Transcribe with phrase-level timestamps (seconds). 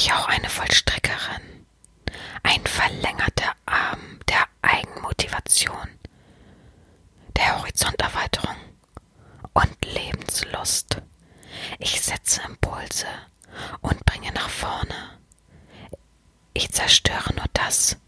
[0.00, 1.66] ich auch eine Vollstreckerin,
[2.42, 5.90] ein verlängerter Arm der Eigenmotivation,
[7.36, 8.56] der Horizonterweiterung
[9.52, 11.02] und Lebenslust.
[11.78, 13.04] Ich setze Impulse
[13.82, 15.18] und bringe nach vorne.
[16.54, 17.98] Ich zerstöre nur das,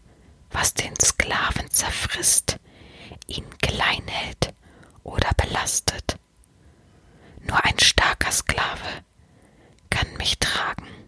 [0.49, 2.57] was den Sklaven zerfrisst,
[3.27, 4.55] ihn klein hält
[5.03, 6.17] oder belastet.
[7.41, 9.03] Nur ein starker Sklave
[9.91, 11.02] kann mich tragen.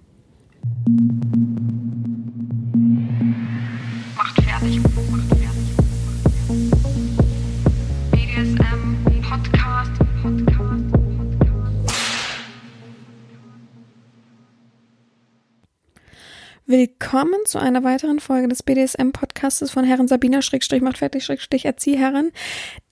[16.67, 22.31] Willkommen zu einer weiteren Folge des BDSM-Podcastes von Herren Sabina Schrägstrich macht fertig Schrägstrich Erzieherin.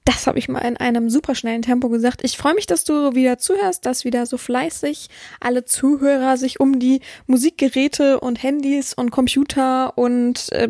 [0.05, 2.23] Das habe ich mal in einem superschnellen Tempo gesagt.
[2.23, 6.79] Ich freue mich, dass du wieder zuhörst, dass wieder so fleißig alle Zuhörer sich um
[6.79, 10.68] die Musikgeräte und Handys und Computer und äh,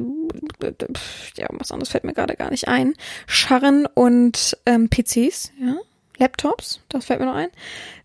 [1.36, 2.94] ja, was anderes fällt mir gerade gar nicht ein,
[3.26, 5.78] scharren und ähm, PCs, ja,
[6.18, 7.50] Laptops, das fällt mir noch ein,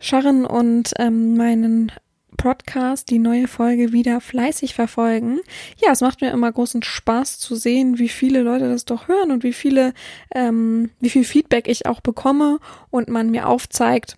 [0.01, 1.93] scharren und ähm, meinen
[2.39, 5.41] Podcast, die neue Folge wieder fleißig verfolgen.
[5.77, 9.31] Ja, es macht mir immer großen Spaß zu sehen, wie viele Leute das doch hören
[9.31, 9.93] und wie viele,
[10.35, 14.17] ähm, wie viel Feedback ich auch bekomme und man mir aufzeigt,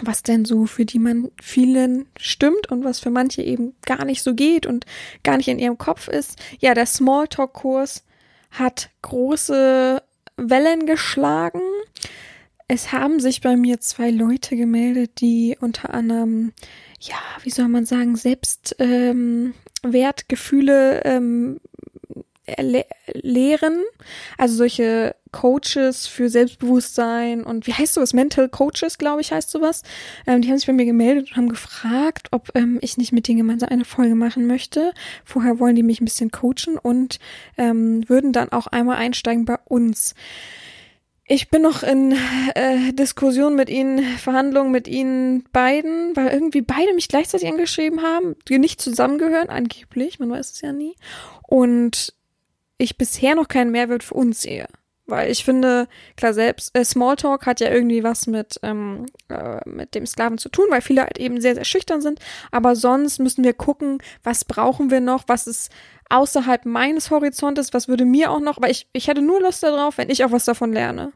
[0.00, 4.22] was denn so für die man vielen stimmt und was für manche eben gar nicht
[4.22, 4.86] so geht und
[5.22, 6.38] gar nicht in ihrem Kopf ist.
[6.60, 8.04] Ja, der Smalltalk-Kurs
[8.50, 10.02] hat große
[10.36, 11.60] Wellen geschlagen.
[12.66, 16.52] Es haben sich bei mir zwei Leute gemeldet, die unter anderem
[17.08, 21.60] ja, wie soll man sagen, Selbstwertgefühle ähm,
[22.46, 23.82] ähm, lehren.
[24.36, 28.12] Also solche Coaches für Selbstbewusstsein und wie heißt sowas?
[28.12, 29.82] Mental Coaches, glaube ich, heißt sowas.
[30.26, 33.28] Ähm, die haben sich bei mir gemeldet und haben gefragt, ob ähm, ich nicht mit
[33.28, 34.92] denen gemeinsam eine Folge machen möchte.
[35.24, 37.18] Vorher wollen die mich ein bisschen coachen und
[37.56, 40.14] ähm, würden dann auch einmal einsteigen bei uns.
[41.26, 42.12] Ich bin noch in
[42.54, 48.36] äh, Diskussion mit ihnen, Verhandlungen mit ihnen beiden, weil irgendwie beide mich gleichzeitig angeschrieben haben,
[48.46, 50.96] die nicht zusammengehören, angeblich, man weiß es ja nie.
[51.42, 52.12] Und
[52.76, 54.66] ich bisher noch keinen Mehrwert für uns sehe.
[55.06, 59.94] Weil ich finde, klar, selbst äh, Smalltalk hat ja irgendwie was mit, ähm, äh, mit
[59.94, 62.20] dem Sklaven zu tun, weil viele halt eben sehr, sehr schüchtern sind.
[62.50, 65.70] Aber sonst müssen wir gucken, was brauchen wir noch, was ist
[66.08, 69.98] außerhalb meines Horizontes, was würde mir auch noch, weil ich, ich hätte nur Lust darauf,
[69.98, 71.12] wenn ich auch was davon lerne.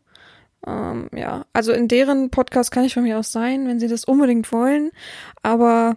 [0.67, 4.05] Ähm, ja, also in deren Podcast kann ich von mir aus sein, wenn sie das
[4.05, 4.91] unbedingt wollen.
[5.43, 5.97] Aber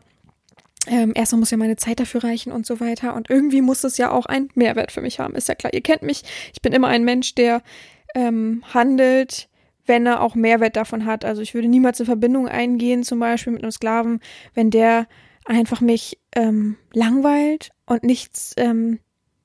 [0.87, 3.15] ähm, erstmal muss ja meine Zeit dafür reichen und so weiter.
[3.15, 5.35] Und irgendwie muss es ja auch einen Mehrwert für mich haben.
[5.35, 6.23] Ist ja klar, ihr kennt mich.
[6.53, 7.61] Ich bin immer ein Mensch, der
[8.15, 9.47] ähm, handelt,
[9.85, 11.23] wenn er auch Mehrwert davon hat.
[11.25, 14.19] Also ich würde niemals in Verbindung eingehen, zum Beispiel mit einem Sklaven,
[14.53, 15.07] wenn der
[15.45, 18.99] einfach mich ähm, langweilt und nichts ähm,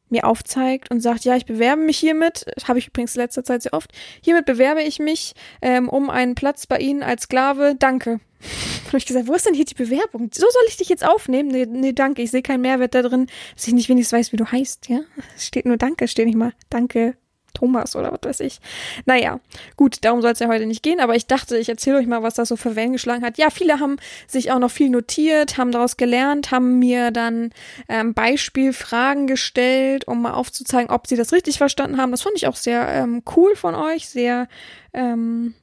[0.09, 3.63] mir aufzeigt und sagt, ja, ich bewerbe mich hiermit, habe ich übrigens in letzter Zeit
[3.63, 3.91] sehr oft,
[4.21, 8.21] hiermit bewerbe ich mich ähm, um einen Platz bei Ihnen als Sklave, danke.
[8.87, 10.31] habe ich gesagt, wo ist denn hier die Bewerbung?
[10.33, 11.49] So soll ich dich jetzt aufnehmen?
[11.49, 14.37] Nee, nee danke, ich sehe keinen Mehrwert da drin, dass ich nicht wenigstens weiß, wie
[14.37, 15.01] du heißt, ja?
[15.35, 17.17] Es steht nur Danke, steht nicht mal Danke,
[17.57, 18.61] Thomas oder was weiß ich.
[19.07, 19.41] Naja,
[19.77, 22.23] gut, darum soll es ja heute nicht gehen, aber ich dachte, ich erzähle euch mal,
[22.23, 23.39] was das so für Wellen geschlagen hat.
[23.39, 23.97] Ja, viele haben
[24.27, 27.51] sich auch noch viel notiert, haben daraus gelernt, haben mir dann
[27.89, 32.11] ähm, Beispielfragen gestellt, um mal aufzuzeigen, ob sie das richtig verstanden haben.
[32.11, 34.49] Das fand ich auch sehr ähm, cool von euch, sehr
[34.93, 35.55] ähm,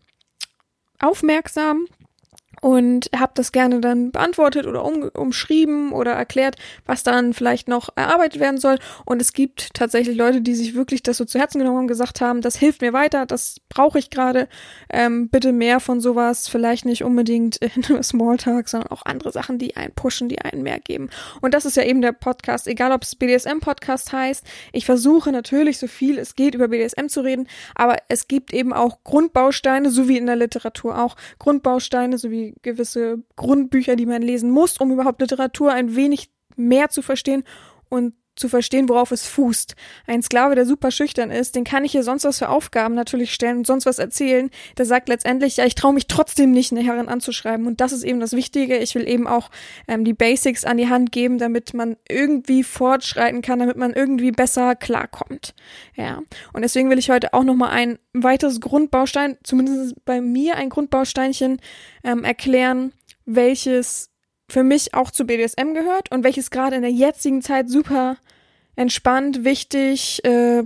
[1.00, 1.86] aufmerksam
[2.64, 7.90] und habe das gerne dann beantwortet oder um, umschrieben oder erklärt, was dann vielleicht noch
[7.98, 8.80] erarbeitet werden soll.
[9.04, 12.22] Und es gibt tatsächlich Leute, die sich wirklich das so zu Herzen genommen haben, gesagt
[12.22, 14.48] haben, das hilft mir weiter, das brauche ich gerade.
[14.90, 17.60] Ähm, bitte mehr von sowas, vielleicht nicht unbedingt
[17.90, 21.10] nur Smalltalk, sondern auch andere Sachen, die einen pushen, die einen mehr geben.
[21.42, 24.46] Und das ist ja eben der Podcast, egal ob es BDSM-Podcast heißt.
[24.72, 28.72] Ich versuche natürlich so viel es geht über BDSM zu reden, aber es gibt eben
[28.72, 34.22] auch Grundbausteine, so wie in der Literatur auch Grundbausteine, so wie gewisse Grundbücher, die man
[34.22, 37.44] lesen muss, um überhaupt Literatur ein wenig mehr zu verstehen.
[37.90, 39.76] Und zu verstehen, worauf es fußt.
[40.08, 43.34] Ein Sklave, der super schüchtern ist, den kann ich hier sonst was für Aufgaben natürlich
[43.34, 44.50] stellen und sonst was erzählen.
[44.78, 47.68] Der sagt letztendlich, ja, ich traue mich trotzdem nicht, eine Herrin anzuschreiben.
[47.68, 48.78] Und das ist eben das Wichtige.
[48.78, 49.50] Ich will eben auch
[49.88, 54.32] ähm, die Basics an die Hand geben, damit man irgendwie fortschreiten kann, damit man irgendwie
[54.32, 55.54] besser klarkommt.
[55.96, 56.22] Ja.
[56.54, 61.60] Und deswegen will ich heute auch nochmal ein weiteres Grundbaustein, zumindest bei mir ein Grundbausteinchen,
[62.04, 62.94] ähm, erklären,
[63.26, 64.13] welches
[64.50, 68.18] für mich auch zu BDSM gehört und welches gerade in der jetzigen Zeit super
[68.76, 70.64] entspannt, wichtig, äh,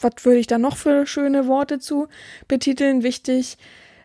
[0.00, 2.08] was würde ich da noch für schöne Worte zu
[2.46, 3.02] betiteln?
[3.02, 3.58] Wichtig,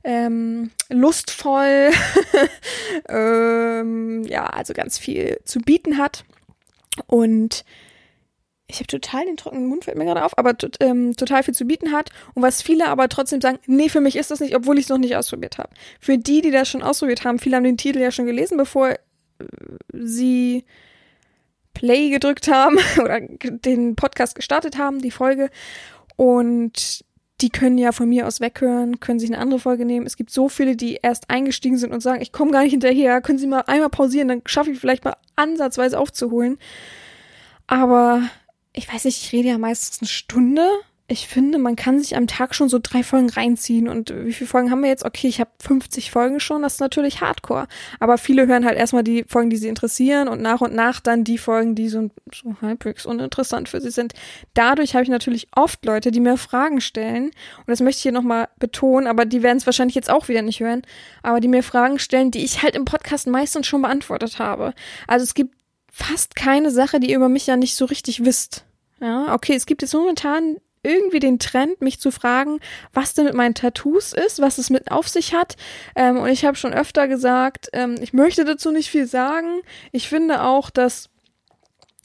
[0.03, 1.91] ähm, lustvoll,
[3.07, 3.09] äh,
[3.79, 6.25] ähm, ja, also ganz viel zu bieten hat.
[7.07, 7.63] Und
[8.73, 11.65] ich habe total den trockenen Mund, fällt mir gerade auf, aber ähm, total viel zu
[11.65, 14.77] bieten hat und was viele aber trotzdem sagen, nee, für mich ist das nicht, obwohl
[14.77, 15.69] ich es noch nicht ausprobiert habe.
[15.99, 18.89] Für die, die das schon ausprobiert haben, viele haben den Titel ja schon gelesen, bevor
[18.89, 18.97] äh,
[19.93, 20.65] sie
[21.73, 25.49] Play gedrückt haben oder den Podcast gestartet haben, die Folge.
[26.15, 27.03] Und
[27.41, 30.05] die können ja von mir aus weghören, können sich eine andere Folge nehmen.
[30.05, 33.21] Es gibt so viele, die erst eingestiegen sind und sagen, ich komme gar nicht hinterher,
[33.21, 36.57] können Sie mal einmal pausieren, dann schaffe ich vielleicht mal ansatzweise aufzuholen.
[37.67, 38.23] Aber
[38.73, 40.67] ich weiß nicht, ich rede ja meistens eine Stunde.
[41.07, 43.89] Ich finde, man kann sich am Tag schon so drei Folgen reinziehen.
[43.89, 45.03] Und wie viele Folgen haben wir jetzt?
[45.03, 47.67] Okay, ich habe 50 Folgen schon, das ist natürlich hardcore.
[47.99, 51.25] Aber viele hören halt erstmal die Folgen, die sie interessieren und nach und nach dann
[51.25, 54.13] die Folgen, die so, so halbwegs uninteressant für sie sind.
[54.53, 57.25] Dadurch habe ich natürlich oft Leute, die mir Fragen stellen.
[57.25, 60.41] Und das möchte ich hier nochmal betonen, aber die werden es wahrscheinlich jetzt auch wieder
[60.41, 60.83] nicht hören.
[61.21, 64.73] Aber die mir Fragen stellen, die ich halt im Podcast meistens schon beantwortet habe.
[65.05, 65.53] Also es gibt
[65.95, 68.65] fast keine Sache, die ihr über mich ja nicht so richtig wisst.
[68.99, 72.59] Ja, okay, es gibt jetzt momentan irgendwie den Trend, mich zu fragen,
[72.93, 75.55] was denn mit meinen Tattoos ist, was es mit auf sich hat.
[75.95, 79.61] Ähm, und ich habe schon öfter gesagt, ähm, ich möchte dazu nicht viel sagen.
[79.91, 81.09] Ich finde auch, dass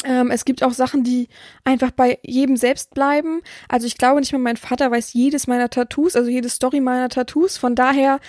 [0.05, 1.29] ähm, es gibt auch Sachen, die
[1.65, 3.41] einfach bei jedem selbst bleiben.
[3.69, 7.09] Also ich glaube nicht mal, mein Vater weiß jedes meiner Tattoos, also jede Story meiner
[7.09, 7.57] Tattoos.
[7.57, 8.21] Von daher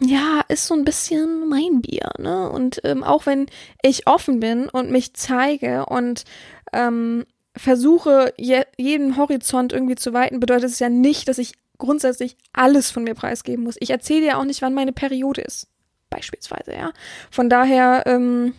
[0.00, 2.50] ja, ist so ein bisschen mein Bier, ne?
[2.50, 3.46] Und ähm, auch wenn
[3.82, 6.24] ich offen bin und mich zeige und
[6.72, 7.26] ähm,
[7.56, 12.90] versuche, je, jeden Horizont irgendwie zu weiten, bedeutet es ja nicht, dass ich grundsätzlich alles
[12.90, 13.76] von mir preisgeben muss.
[13.80, 15.68] Ich erzähle ja auch nicht, wann meine Periode ist.
[16.08, 16.92] Beispielsweise, ja.
[17.30, 18.54] Von daher, ähm,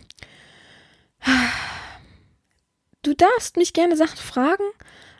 [3.02, 4.64] du darfst mich gerne Sachen fragen,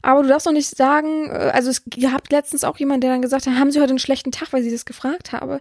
[0.03, 1.83] aber du darfst doch nicht sagen, äh, also es,
[2.13, 4.63] habt letztens auch jemand, der dann gesagt hat, haben Sie heute einen schlechten Tag, weil
[4.63, 5.61] Sie das gefragt habe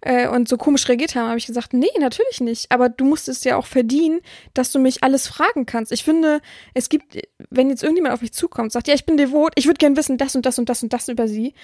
[0.00, 2.72] äh, und so komisch reagiert haben, habe ich gesagt, nee, natürlich nicht.
[2.72, 4.20] Aber du musst es ja auch verdienen,
[4.54, 5.92] dass du mich alles fragen kannst.
[5.92, 6.40] Ich finde,
[6.74, 7.18] es gibt,
[7.50, 10.18] wenn jetzt irgendjemand auf mich zukommt, sagt, ja, ich bin devot, ich würde gern wissen,
[10.18, 11.54] das und das und das und das über Sie,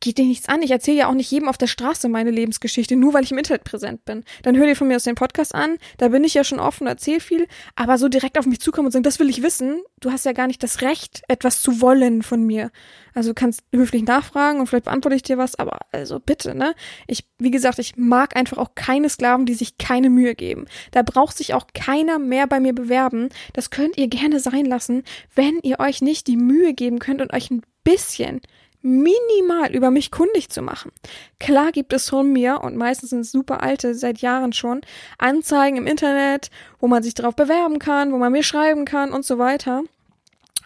[0.00, 0.62] geht dir nichts an.
[0.62, 3.38] Ich erzähle ja auch nicht jedem auf der Straße meine Lebensgeschichte, nur weil ich im
[3.38, 4.24] Internet präsent bin.
[4.42, 6.86] Dann hör dir von mir aus den Podcast an, da bin ich ja schon offen,
[6.86, 10.10] erzähl viel, aber so direkt auf mich zukommen und sagen, das will ich wissen, du
[10.10, 12.70] hast ja gar nicht das Recht, etwas zu wollen von mir.
[13.14, 16.74] Also kannst höflich nachfragen und vielleicht beantworte ich dir was, aber also bitte, ne?
[17.06, 20.66] Ich, wie gesagt, ich mag einfach auch keine Sklaven, die sich keine Mühe geben.
[20.92, 23.28] Da braucht sich auch keiner mehr bei mir bewerben.
[23.52, 25.02] Das könnt ihr gerne sein lassen,
[25.34, 28.40] wenn ihr euch nicht die Mühe geben könnt und euch ein bisschen
[28.82, 30.92] minimal über mich kundig zu machen.
[31.38, 34.80] Klar gibt es von mir, und meistens sind es super alte, seit Jahren schon,
[35.18, 39.24] Anzeigen im Internet, wo man sich darauf bewerben kann, wo man mir schreiben kann und
[39.24, 39.82] so weiter.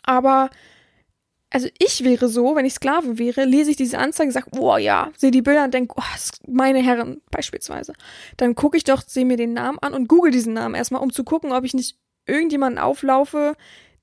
[0.03, 0.51] Aber
[1.55, 5.13] also ich wäre so, wenn ich Sklave wäre, lese ich diese Anzeige, sage, boah ja,
[5.17, 6.03] sehe die Bilder und denke, oh,
[6.49, 7.93] meine Herren beispielsweise.
[8.37, 11.13] Dann gucke ich doch, sehe mir den Namen an und google diesen Namen erstmal, um
[11.13, 11.97] zu gucken, ob ich nicht
[12.27, 13.55] irgendjemanden auflaufe,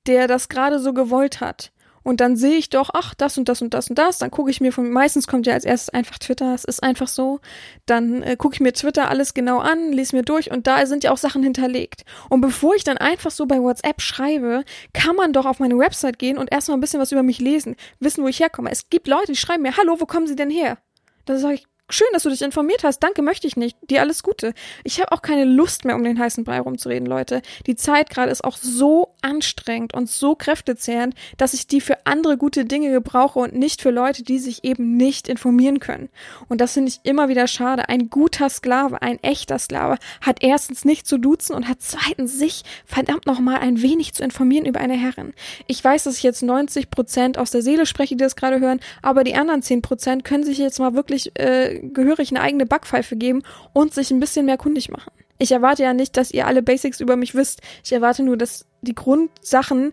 [0.06, 1.72] der das gerade so gewollt hat.
[2.02, 4.18] Und dann sehe ich doch, ach, das und das und das und das.
[4.18, 7.08] Dann gucke ich mir von, meistens kommt ja als erstes einfach Twitter, es ist einfach
[7.08, 7.40] so.
[7.86, 11.04] Dann äh, gucke ich mir Twitter alles genau an, lese mir durch und da sind
[11.04, 12.02] ja auch Sachen hinterlegt.
[12.28, 16.18] Und bevor ich dann einfach so bei WhatsApp schreibe, kann man doch auf meine Website
[16.18, 18.70] gehen und erstmal ein bisschen was über mich lesen, wissen, wo ich herkomme.
[18.70, 20.78] Es gibt Leute, die schreiben mir, hallo, wo kommen Sie denn her?
[21.24, 23.00] Da sage ich, Schön, dass du dich informiert hast.
[23.00, 23.76] Danke, möchte ich nicht.
[23.90, 24.54] Dir alles Gute.
[24.82, 27.42] Ich habe auch keine Lust mehr, um den heißen Brei rumzureden, Leute.
[27.66, 32.38] Die Zeit gerade ist auch so anstrengend und so kräftezehrend, dass ich die für andere
[32.38, 36.08] gute Dinge gebrauche und nicht für Leute, die sich eben nicht informieren können.
[36.48, 37.90] Und das finde ich immer wieder schade.
[37.90, 42.62] Ein guter Sklave, ein echter Sklave, hat erstens nicht zu duzen und hat zweitens sich
[42.86, 45.34] verdammt nochmal ein wenig zu informieren über eine Herrin.
[45.66, 48.80] Ich weiß, dass ich jetzt 90 Prozent aus der Seele spreche, die das gerade hören,
[49.02, 53.16] aber die anderen 10 Prozent können sich jetzt mal wirklich äh, gehörig eine eigene Backpfeife
[53.16, 55.12] geben und sich ein bisschen mehr kundig machen.
[55.38, 57.62] Ich erwarte ja nicht, dass ihr alle Basics über mich wisst.
[57.84, 59.92] Ich erwarte nur, dass die Grundsachen,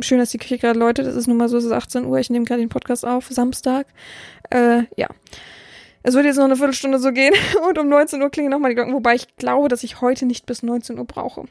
[0.00, 2.18] schön, dass die Küche gerade läutet, das ist nun mal so, es ist 18 Uhr,
[2.18, 3.86] ich nehme gerade den Podcast auf, Samstag.
[4.50, 5.08] Äh, ja.
[6.04, 7.34] Es wird jetzt noch eine Viertelstunde so gehen
[7.68, 10.46] und um 19 Uhr klingen nochmal die Glocken, wobei ich glaube, dass ich heute nicht
[10.46, 11.44] bis 19 Uhr brauche.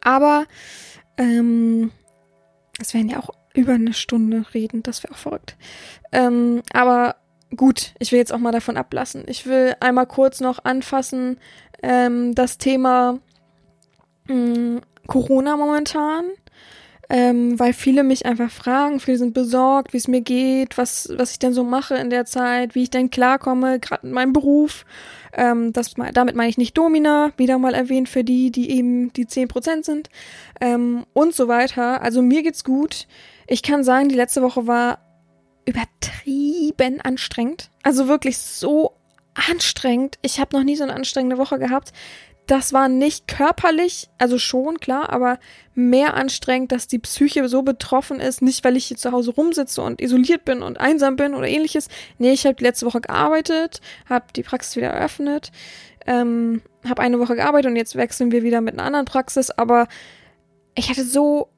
[0.00, 0.46] Aber,
[1.16, 1.92] ähm,
[2.80, 5.56] es werden ja auch über eine Stunde reden, das wäre auch verrückt.
[6.10, 7.16] Ähm, aber
[7.56, 9.24] gut, ich will jetzt auch mal davon ablassen.
[9.26, 11.38] Ich will einmal kurz noch anfassen
[11.82, 13.18] ähm, das Thema
[14.28, 16.24] mh, hm, Corona momentan,
[17.10, 21.32] ähm, weil viele mich einfach fragen, viele sind besorgt, wie es mir geht, was, was
[21.32, 24.86] ich denn so mache in der Zeit, wie ich denn klarkomme, gerade in meinem Beruf.
[25.34, 29.26] Ähm, das, damit meine ich nicht Domina, wieder mal erwähnt für die, die eben die
[29.26, 30.08] 10% sind
[30.60, 32.00] ähm, und so weiter.
[32.02, 33.06] Also mir geht's gut.
[33.46, 34.98] Ich kann sagen, die letzte Woche war
[35.64, 37.70] übertrieben anstrengend.
[37.82, 38.92] Also wirklich so
[39.34, 40.18] anstrengend.
[40.22, 41.92] Ich habe noch nie so eine anstrengende Woche gehabt.
[42.46, 45.38] Das war nicht körperlich, also schon, klar, aber
[45.74, 48.42] mehr anstrengend, dass die Psyche so betroffen ist.
[48.42, 51.88] Nicht, weil ich hier zu Hause rumsitze und isoliert bin und einsam bin oder ähnliches.
[52.18, 55.52] Nee, ich habe die letzte Woche gearbeitet, habe die Praxis wieder eröffnet,
[56.04, 59.50] ähm, habe eine Woche gearbeitet und jetzt wechseln wir wieder mit einer anderen Praxis.
[59.52, 59.86] Aber
[60.74, 61.48] ich hatte so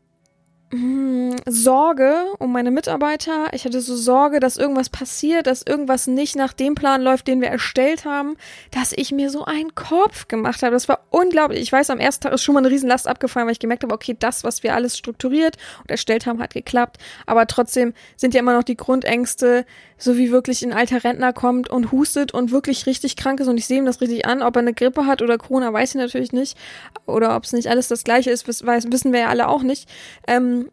[0.75, 3.49] mh, Sorge um meine Mitarbeiter.
[3.53, 7.41] Ich hatte so Sorge, dass irgendwas passiert, dass irgendwas nicht nach dem Plan läuft, den
[7.41, 8.37] wir erstellt haben,
[8.71, 10.73] dass ich mir so einen Kopf gemacht habe.
[10.73, 11.61] Das war unglaublich.
[11.61, 13.95] Ich weiß, am ersten Tag ist schon mal eine Riesenlast abgefallen, weil ich gemerkt habe,
[13.95, 16.99] okay, das, was wir alles strukturiert und erstellt haben, hat geklappt.
[17.27, 19.65] Aber trotzdem sind ja immer noch die Grundängste,
[19.97, 23.57] so wie wirklich ein alter Rentner kommt und hustet und wirklich richtig krank ist und
[23.57, 24.43] ich sehe ihm das richtig an.
[24.43, 26.59] Ob er eine Grippe hat oder Corona, weiß ich natürlich nicht.
[27.07, 29.89] Oder ob es nicht alles das gleiche ist, wissen wir ja alle auch nicht.
[30.27, 30.64] Ähm,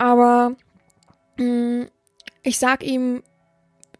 [0.00, 0.56] aber
[1.36, 1.88] mh, mm,
[2.42, 3.22] ich sag ihm,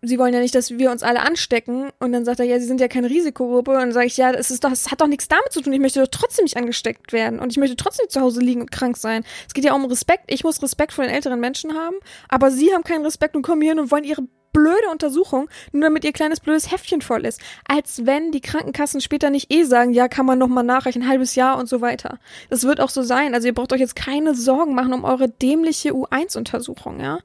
[0.01, 1.91] sie wollen ja nicht, dass wir uns alle anstecken.
[1.99, 3.73] Und dann sagt er, ja, sie sind ja keine Risikogruppe.
[3.73, 5.75] Und dann sage ich, ja, das ist doch, das hat doch nichts damit zu tun.
[5.75, 7.39] Ich möchte doch trotzdem nicht angesteckt werden.
[7.39, 9.25] Und ich möchte trotzdem zu Hause liegen und krank sein.
[9.47, 10.25] Es geht ja um Respekt.
[10.29, 11.97] Ich muss Respekt vor den älteren Menschen haben.
[12.31, 15.83] Aber sie haben keinen Respekt und kommen hier hin und wollen ihre blöde Untersuchung, nur
[15.83, 17.41] damit ihr kleines blödes Heftchen voll ist.
[17.67, 21.35] Als wenn die Krankenkassen später nicht eh sagen, ja, kann man nochmal nachreichen, ein halbes
[21.35, 22.19] Jahr und so weiter.
[22.49, 23.35] Das wird auch so sein.
[23.35, 27.21] Also ihr braucht euch jetzt keine Sorgen machen um eure dämliche U1-Untersuchung, ja.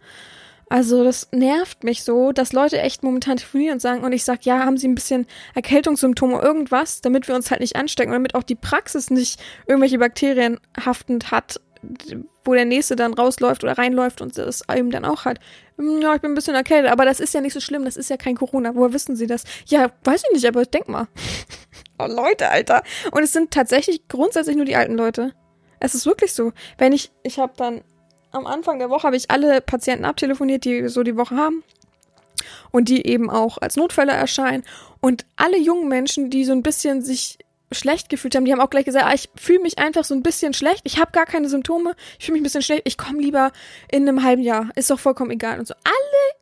[0.68, 4.46] Also das nervt mich so, dass Leute echt momentan telefonieren und sagen, und ich sag,
[4.46, 8.44] ja, haben sie ein bisschen Erkältungssymptome, irgendwas, damit wir uns halt nicht anstecken damit auch
[8.44, 11.62] die Praxis nicht irgendwelche Bakterien haftend hat,
[12.44, 15.40] wo der nächste dann rausläuft oder reinläuft und das einem dann auch hat.
[15.78, 17.98] Hm, ja, ich bin ein bisschen erkältet, aber das ist ja nicht so schlimm, das
[17.98, 18.76] ist ja kein Corona.
[18.76, 19.44] Woher wissen Sie das?
[19.66, 21.08] Ja, weiß ich nicht, aber denk mal.
[22.00, 22.84] oh Leute, Alter.
[23.12, 25.34] Und es sind tatsächlich grundsätzlich nur die alten Leute.
[25.80, 26.54] Es ist wirklich so.
[26.78, 27.84] Wenn ich, ich habe dann
[28.32, 31.64] am Anfang der Woche habe ich alle Patienten abtelefoniert, die so die Woche haben
[32.72, 34.64] und die eben auch als Notfälle erscheinen
[35.02, 37.38] und alle jungen Menschen, die so ein bisschen sich
[37.72, 40.24] schlecht gefühlt haben, die haben auch gleich gesagt, ah, ich fühle mich einfach so ein
[40.24, 43.20] bisschen schlecht, ich habe gar keine Symptome, ich fühle mich ein bisschen schlecht, ich komme
[43.20, 43.52] lieber
[43.92, 45.74] in einem halben Jahr, ist doch vollkommen egal und so.
[45.84, 46.36] Alle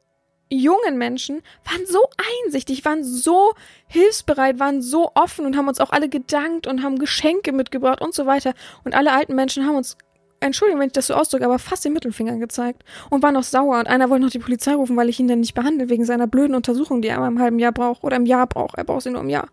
[0.49, 1.99] jungen Menschen waren so
[2.45, 3.53] einsichtig, waren so
[3.87, 8.13] hilfsbereit, waren so offen und haben uns auch alle gedankt und haben Geschenke mitgebracht und
[8.13, 8.53] so weiter.
[8.83, 9.97] Und alle alten Menschen haben uns,
[10.39, 13.79] Entschuldigung, wenn ich das so ausdrücke, aber fast den Mittelfinger gezeigt und waren noch sauer.
[13.79, 16.27] Und einer wollte noch die Polizei rufen, weil ich ihn dann nicht behandle, wegen seiner
[16.27, 18.77] blöden Untersuchung, die er im halben Jahr braucht oder im Jahr braucht.
[18.77, 19.47] Er braucht sie nur im Jahr.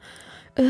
[0.56, 0.64] Äh,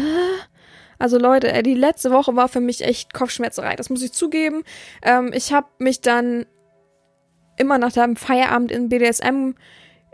[1.00, 3.75] also Leute, äh, die letzte Woche war für mich echt Kopfschmerzerei.
[3.75, 4.62] Das muss ich zugeben.
[5.02, 6.47] Ähm, ich habe mich dann
[7.57, 9.54] immer nach dem Feierabend in BDSM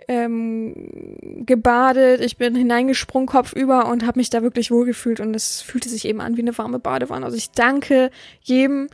[0.08, 2.20] ähm, gebadet.
[2.20, 6.20] Ich bin hineingesprungen kopfüber und habe mich da wirklich wohlgefühlt und es fühlte sich eben
[6.20, 7.26] an wie eine warme Badewanne.
[7.26, 8.10] Also ich danke
[8.42, 8.88] jedem,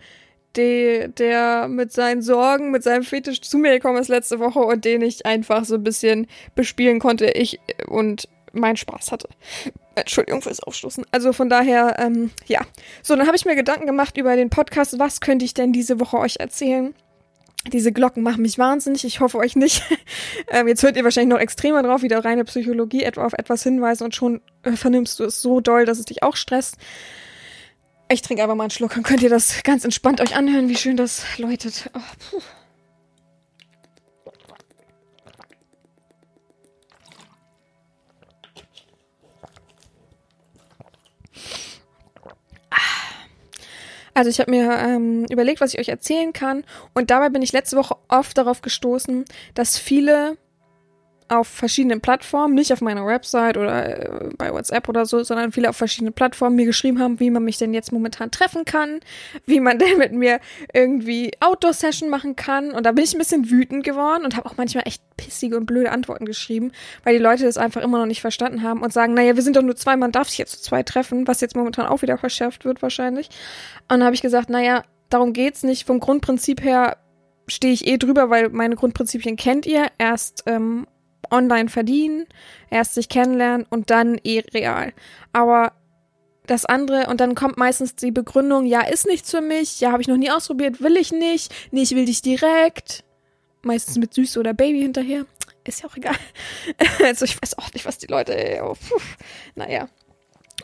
[0.57, 4.87] der, der mit seinen Sorgen, mit seinem Fetisch zu mir gekommen ist letzte Woche und
[4.87, 7.27] den ich einfach so ein bisschen bespielen konnte.
[7.27, 9.29] Ich und mein Spaß hatte.
[9.95, 11.05] Entschuldigung fürs Aufstoßen.
[11.11, 12.61] Also von daher, ähm, ja.
[13.03, 14.99] So, dann habe ich mir Gedanken gemacht über den Podcast.
[14.99, 16.95] Was könnte ich denn diese Woche euch erzählen?
[17.73, 19.05] Diese Glocken machen mich wahnsinnig.
[19.05, 19.83] Ich hoffe euch nicht.
[20.51, 24.05] ähm, jetzt hört ihr wahrscheinlich noch extremer drauf, wieder reine Psychologie etwa auf etwas hinweisen
[24.05, 26.77] und schon äh, vernimmst du es so doll, dass es dich auch stresst.
[28.09, 30.77] Ich trinke einfach mal einen Schluck, dann könnt ihr das ganz entspannt euch anhören, wie
[30.77, 31.89] schön das läutet.
[31.95, 32.43] Oh, puh.
[44.15, 46.65] Also ich habe mir ähm, überlegt, was ich euch erzählen kann.
[46.95, 50.37] Und dabei bin ich letzte Woche oft darauf gestoßen, dass viele
[51.33, 55.71] auf verschiedenen Plattformen, nicht auf meiner Website oder äh, bei WhatsApp oder so, sondern viele
[55.71, 59.01] auf verschiedenen Plattformen mir geschrieben haben, wie man mich denn jetzt momentan treffen kann,
[59.47, 60.41] wie man denn mit mir
[60.75, 62.71] irgendwie Outdoor-Session machen kann.
[62.71, 65.67] Und da bin ich ein bisschen wütend geworden und habe auch manchmal echt pissige und
[65.67, 66.73] blöde Antworten geschrieben,
[67.05, 69.57] weil die Leute das einfach immer noch nicht verstanden haben und sagen, naja, wir sind
[69.57, 72.19] doch nur zwei, man darf sich jetzt zu zwei treffen, was jetzt momentan auch wieder
[72.19, 73.31] verschärft wird wahrscheinlich.
[73.89, 75.87] Und da habe ich gesagt, naja, darum geht's nicht.
[75.87, 76.99] Vom Grundprinzip her
[77.49, 79.87] stehe ich eh drüber, weil meine Grundprinzipien kennt ihr.
[79.99, 80.87] Erst ähm,
[81.31, 82.27] online verdienen,
[82.71, 84.93] erst sich kennenlernen und dann eh real.
[85.33, 85.73] Aber
[86.47, 90.03] das andere und dann kommt meistens die Begründung, ja, ist nichts für mich, ja, habe
[90.03, 93.05] ich noch nie ausprobiert, will ich nicht, nee, ich will dich direkt.
[93.65, 95.25] Meistens mit Süß oder Baby hinterher.
[95.65, 96.17] Ist ja auch egal.
[97.05, 98.77] also ich weiß auch nicht, was die Leute, oh,
[99.55, 99.89] naja.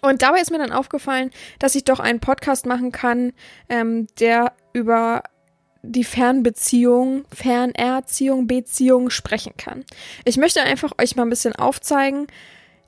[0.00, 3.32] Und dabei ist mir dann aufgefallen, dass ich doch einen Podcast machen kann,
[3.68, 5.22] ähm, der über
[5.82, 9.84] die Fernbeziehung, Fernerziehung, Beziehung sprechen kann.
[10.24, 12.26] Ich möchte einfach euch mal ein bisschen aufzeigen,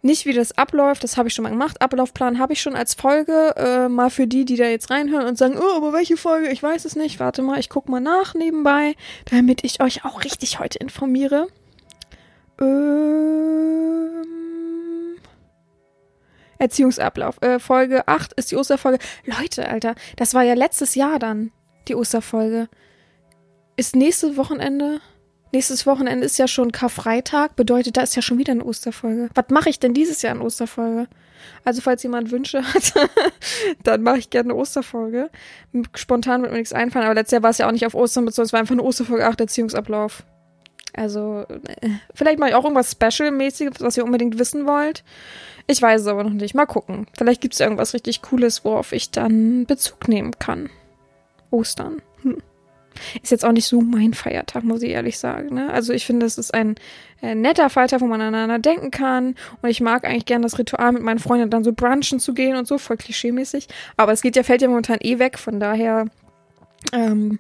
[0.03, 1.83] nicht wie das abläuft, das habe ich schon mal gemacht.
[1.83, 5.37] Ablaufplan habe ich schon als Folge, äh, mal für die, die da jetzt reinhören und
[5.37, 6.49] sagen, oh, aber welche Folge?
[6.49, 7.21] Ich weiß es nicht.
[7.21, 8.95] Warte mal, ich guck mal nach nebenbei,
[9.31, 11.49] damit ich euch auch richtig heute informiere.
[12.61, 13.91] Ähm
[16.59, 17.41] Erziehungsablauf.
[17.43, 18.99] Äh, Folge 8 ist die Osterfolge.
[19.25, 21.53] Leute, Alter, das war ja letztes Jahr dann,
[21.89, 22.69] die Osterfolge.
[23.77, 25.01] Ist nächstes Wochenende?
[25.53, 29.31] Nächstes Wochenende ist ja schon Karfreitag, bedeutet, da ist ja schon wieder eine Osterfolge.
[29.35, 31.09] Was mache ich denn dieses Jahr in Osterfolge?
[31.65, 32.93] Also, falls jemand Wünsche hat,
[33.83, 35.31] dann mache ich gerne eine Osterfolge.
[35.95, 38.27] Spontan wird mir nichts einfallen, aber letztes Jahr war es ja auch nicht auf Ostern
[38.27, 40.25] bezogen, es war einfach eine Osterfolge 8 Erziehungsablauf.
[40.95, 45.05] Also, äh, vielleicht mache ich auch irgendwas Special-mäßiges, was ihr unbedingt wissen wollt.
[45.67, 46.55] Ich weiß es aber noch nicht.
[46.55, 47.07] Mal gucken.
[47.17, 50.69] Vielleicht gibt es irgendwas richtig Cooles, worauf ich dann Bezug nehmen kann.
[51.51, 52.03] Ostern.
[52.23, 52.39] Hm.
[53.23, 55.55] Ist jetzt auch nicht so mein Feiertag, muss ich ehrlich sagen.
[55.55, 55.73] Ne?
[55.73, 56.75] Also ich finde, es ist ein
[57.23, 59.37] äh, netter Feiertag, wo man aneinander denken kann.
[59.63, 62.57] Und ich mag eigentlich gern das Ritual, mit meinen Freunden dann so brunchen zu gehen
[62.57, 63.69] und so, voll klischeemäßig.
[63.97, 66.07] Aber es geht ja, fällt ja momentan eh weg, von daher
[66.93, 67.39] ähm,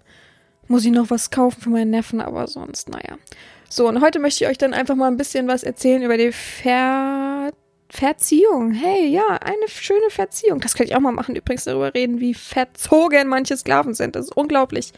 [0.69, 3.17] muss ich noch was kaufen für meinen Neffen, aber sonst, naja.
[3.69, 6.33] So, und heute möchte ich euch dann einfach mal ein bisschen was erzählen über die
[6.33, 7.53] Ver
[7.91, 8.73] Verziehung.
[8.73, 10.61] Hey, ja, eine schöne Verziehung.
[10.61, 14.15] Das könnte ich auch mal machen, übrigens darüber reden, wie verzogen manche Sklaven sind.
[14.17, 14.93] Das ist unglaublich.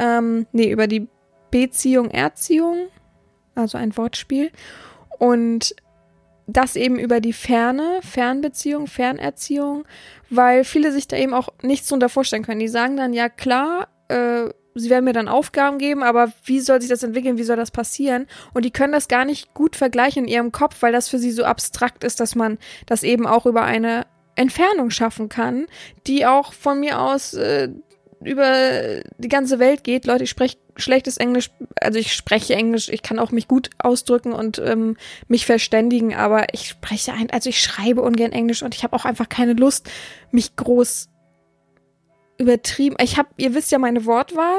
[0.00, 1.08] Ähm, nee, über die
[1.50, 2.88] Beziehung, Erziehung.
[3.54, 4.50] Also ein Wortspiel.
[5.18, 5.74] Und
[6.46, 9.84] das eben über die Ferne, Fernbeziehung, Fernerziehung,
[10.30, 12.60] weil viele sich da eben auch nichts drunter vorstellen können.
[12.60, 16.80] Die sagen dann, ja klar, äh, sie werden mir dann Aufgaben geben, aber wie soll
[16.80, 18.26] sich das entwickeln, wie soll das passieren?
[18.54, 21.30] Und die können das gar nicht gut vergleichen in ihrem Kopf, weil das für sie
[21.30, 25.66] so abstrakt ist, dass man das eben auch über eine Entfernung schaffen kann,
[26.06, 27.70] die auch von mir aus äh,
[28.22, 30.06] über die ganze Welt geht.
[30.06, 34.32] Leute, ich spreche schlechtes Englisch, also ich spreche Englisch, ich kann auch mich gut ausdrücken
[34.32, 34.96] und ähm,
[35.28, 39.04] mich verständigen, aber ich spreche ein, also ich schreibe ungern Englisch und ich habe auch
[39.04, 39.88] einfach keine Lust,
[40.30, 41.08] mich groß
[42.38, 42.96] übertrieben.
[43.00, 44.58] Ich habe, ihr wisst ja meine Wortwahl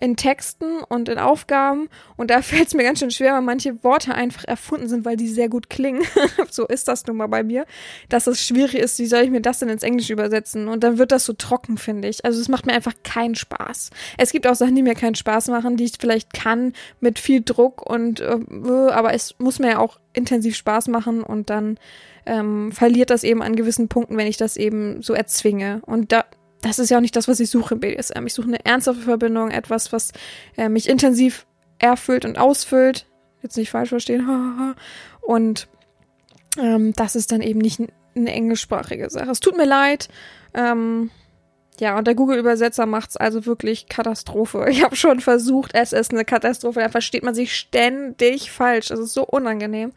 [0.00, 3.84] in Texten und in Aufgaben und da fällt es mir ganz schön schwer, weil manche
[3.84, 6.02] Worte einfach erfunden sind, weil die sehr gut klingen.
[6.50, 7.66] so ist das nun mal bei mir,
[8.08, 10.68] dass es schwierig ist, wie soll ich mir das denn ins Englische übersetzen?
[10.68, 12.24] Und dann wird das so trocken, finde ich.
[12.24, 13.90] Also es macht mir einfach keinen Spaß.
[14.16, 17.42] Es gibt auch Sachen, die mir keinen Spaß machen, die ich vielleicht kann mit viel
[17.42, 18.38] Druck und äh,
[18.90, 21.78] aber es muss mir ja auch intensiv Spaß machen und dann
[22.26, 25.82] ähm, verliert das eben an gewissen Punkten, wenn ich das eben so erzwinge.
[25.86, 26.24] Und da,
[26.60, 28.26] das ist ja auch nicht das, was ich suche im BDSM.
[28.26, 30.12] Ich suche eine ernsthafte Verbindung, etwas, was
[30.56, 31.46] äh, mich intensiv
[31.78, 33.06] erfüllt und ausfüllt.
[33.42, 34.74] Jetzt nicht falsch verstehen.
[35.20, 35.68] und
[36.58, 37.80] ähm, das ist dann eben nicht
[38.14, 39.30] eine englischsprachige Sache.
[39.30, 40.08] Es tut mir leid.
[40.54, 41.10] Ähm,
[41.78, 44.66] ja, und der Google-Übersetzer macht's also wirklich Katastrophe.
[44.70, 46.80] Ich habe schon versucht, es ist eine Katastrophe.
[46.80, 48.88] Da versteht man sich ständig falsch.
[48.88, 49.92] Das ist so unangenehm.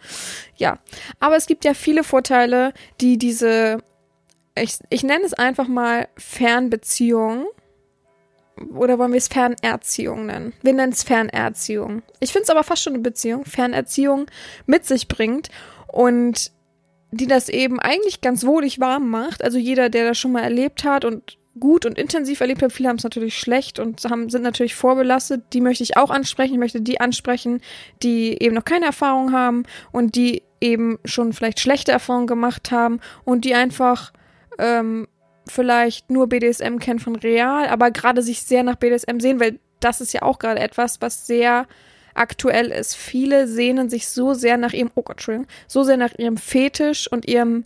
[0.56, 0.80] Ja,
[1.19, 3.80] aber es gibt ja viele Vorteile, die diese
[4.56, 7.46] ich, ich nenne es einfach mal Fernbeziehung.
[8.76, 10.54] Oder wollen wir es Fernerziehung nennen?
[10.62, 12.04] Wir nennen es Fernerziehung.
[12.20, 14.28] Ich finde es aber fast schon eine Beziehung, Fernerziehung
[14.68, 15.50] mit sich bringt
[15.88, 16.52] und
[17.12, 19.44] die das eben eigentlich ganz wohlig warm macht.
[19.44, 22.89] Also jeder, der das schon mal erlebt hat und gut und intensiv erlebt hat, viele
[22.89, 25.44] haben es natürlich schlecht und haben, sind natürlich vorbelastet.
[25.54, 26.54] Die möchte ich auch ansprechen.
[26.54, 27.62] Ich möchte die ansprechen,
[28.02, 33.00] die eben noch keine Erfahrung haben und die eben schon vielleicht schlechte Erfahrungen gemacht haben
[33.26, 34.13] und die einfach
[34.60, 35.08] ähm,
[35.48, 40.02] vielleicht nur BDSM kennen von real, aber gerade sich sehr nach BDSM sehen, weil das
[40.02, 41.68] ist ja auch gerade etwas, was sehr
[42.13, 42.96] aktuell ist.
[42.96, 45.26] Viele sehnen sich so sehr nach ihrem, oh Gott,
[45.68, 47.63] so sehr nach ihrem Fetisch und ihrem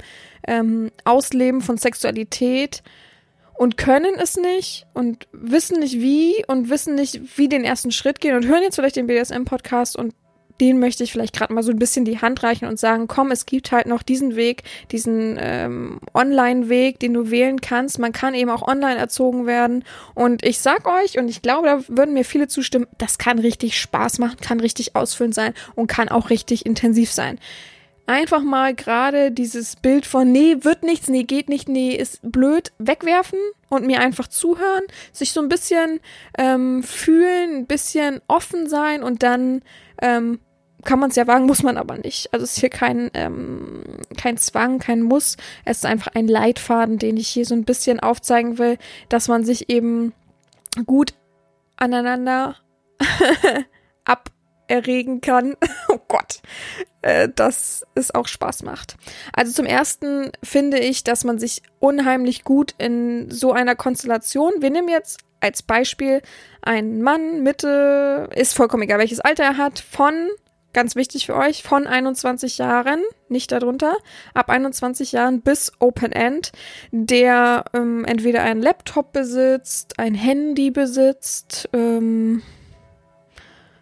[0.48, 2.82] ähm, Ausleben von Sexualität
[3.58, 8.22] und können es nicht und wissen nicht wie und wissen nicht, wie den ersten Schritt
[8.22, 10.14] gehen und hören jetzt vielleicht den BDSM-Podcast und
[10.60, 13.32] den möchte ich vielleicht gerade mal so ein bisschen die Hand reichen und sagen, komm,
[13.32, 18.00] es gibt halt noch diesen Weg, diesen ähm, Online-Weg, den du wählen kannst.
[18.00, 19.84] Man kann eben auch online erzogen werden.
[20.16, 23.80] Und ich sag euch, und ich glaube, da würden mir viele zustimmen, das kann richtig
[23.80, 27.40] Spaß machen, kann richtig ausfüllend sein und kann auch richtig intensiv sein
[28.08, 32.72] einfach mal gerade dieses Bild von nee, wird nichts, nee, geht nicht, nee, ist blöd,
[32.80, 33.38] wegwerfen
[33.70, 36.00] und mir einfach zuhören, sich so ein bisschen
[36.38, 39.62] ähm, fühlen, ein bisschen offen sein und dann
[40.02, 40.40] ähm,
[40.88, 42.34] kann man es ja wagen, muss man aber nicht.
[42.34, 43.84] Also es ist hier kein, ähm,
[44.18, 45.36] kein Zwang, kein Muss.
[45.66, 48.78] Es ist einfach ein Leitfaden, den ich hier so ein bisschen aufzeigen will,
[49.10, 50.14] dass man sich eben
[50.86, 51.14] gut
[51.76, 52.56] aneinander
[54.06, 55.58] aberregen kann.
[55.90, 56.40] oh Gott,
[57.02, 58.96] äh, dass es auch Spaß macht.
[59.34, 64.70] Also zum ersten finde ich, dass man sich unheimlich gut in so einer Konstellation, wir
[64.70, 66.22] nehmen jetzt als Beispiel
[66.62, 70.30] einen Mann, Mitte, ist vollkommen egal, welches Alter er hat, von
[70.74, 73.96] ganz wichtig für euch, von 21 Jahren, nicht darunter,
[74.34, 76.52] ab 21 Jahren bis Open End,
[76.92, 82.42] der ähm, entweder einen Laptop besitzt, ein Handy besitzt, ähm,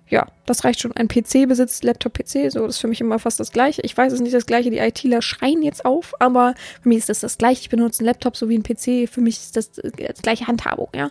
[0.08, 0.92] ja, das reicht schon.
[0.92, 3.82] Ein PC besitzt, Laptop-PC, so, das ist für mich immer fast das Gleiche.
[3.82, 7.00] Ich weiß, es ist nicht das Gleiche, die ITler schreien jetzt auf, aber für mich
[7.00, 7.62] ist das das Gleiche.
[7.62, 10.90] Ich benutze einen Laptop so wie ein PC, für mich ist das das gleiche Handhabung,
[10.96, 11.10] ja.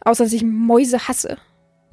[0.00, 1.38] Außer, dass ich Mäuse hasse.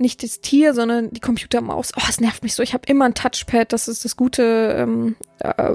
[0.01, 1.91] Nicht das Tier, sondern die Computermaus.
[1.95, 2.63] Oh, es nervt mich so.
[2.63, 3.71] Ich habe immer ein Touchpad.
[3.71, 5.73] Das ist das Gute ähm, äh,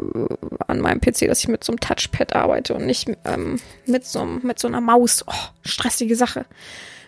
[0.67, 4.25] an meinem PC, dass ich mit so einem Touchpad arbeite und nicht ähm, mit, so,
[4.25, 5.25] mit so einer Maus.
[5.29, 6.45] Oh, stressige Sache.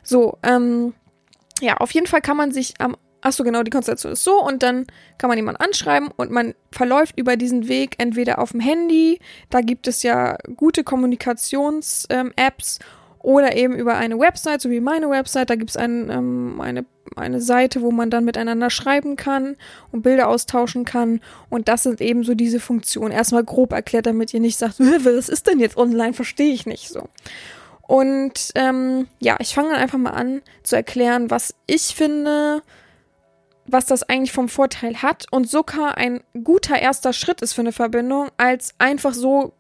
[0.05, 0.95] So, ähm,
[1.61, 4.41] ja, auf jeden Fall kann man sich am Ach so, genau, die Konstellation ist so
[4.41, 4.87] und dann
[5.19, 9.19] kann man jemanden anschreiben und man verläuft über diesen Weg entweder auf dem Handy,
[9.51, 12.79] da gibt es ja gute Kommunikations-Apps
[13.21, 16.85] oder eben über eine Website, so wie meine Website, da gibt es ein, ähm, eine,
[17.17, 19.57] eine Seite, wo man dann miteinander schreiben kann
[19.93, 23.13] und Bilder austauschen kann und das sind eben so diese Funktionen.
[23.13, 26.89] Erstmal grob erklärt, damit ihr nicht sagt, was ist denn jetzt online, verstehe ich nicht
[26.89, 27.09] so.
[27.89, 32.63] Und ähm, ja, ich fange dann einfach mal an zu erklären, was ich finde,
[33.65, 37.73] was das eigentlich vom Vorteil hat und sogar ein guter erster Schritt ist für eine
[37.73, 39.55] Verbindung, als einfach so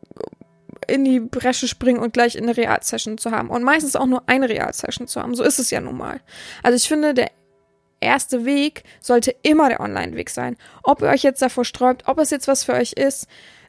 [0.88, 3.50] in die Bresche springen und gleich eine Realsession zu haben.
[3.50, 5.34] Und meistens auch nur eine Realsession zu haben.
[5.34, 6.20] So ist es ja nun mal.
[6.62, 7.30] Also ich finde, der
[8.00, 10.56] erste Weg sollte immer der Online-Weg sein.
[10.82, 13.26] Ob ihr euch jetzt davor sträubt, ob es jetzt was für euch ist,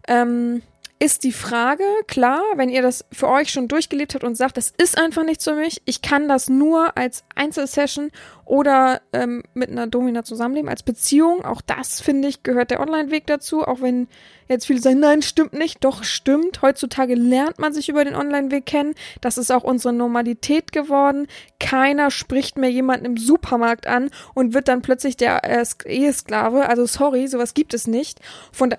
[0.08, 0.62] ähm,
[1.01, 4.73] ist die Frage, klar, wenn ihr das für euch schon durchgelebt habt und sagt, das
[4.77, 8.12] ist einfach nichts für mich, ich kann das nur als Einzelsession
[8.43, 13.27] oder ähm, mit einer Domina zusammenleben, als Beziehung, auch das, finde ich, gehört der Online-Weg
[13.27, 14.09] dazu, auch wenn
[14.49, 16.62] jetzt viele sagen, nein, stimmt nicht, doch stimmt.
[16.63, 21.27] Heutzutage lernt man sich über den Online-Weg kennen, das ist auch unsere Normalität geworden.
[21.62, 26.85] Keiner spricht mehr jemanden im Supermarkt an und wird dann plötzlich der äh, Ehesklave, also
[26.85, 28.19] sorry, sowas gibt es nicht.
[28.51, 28.73] Von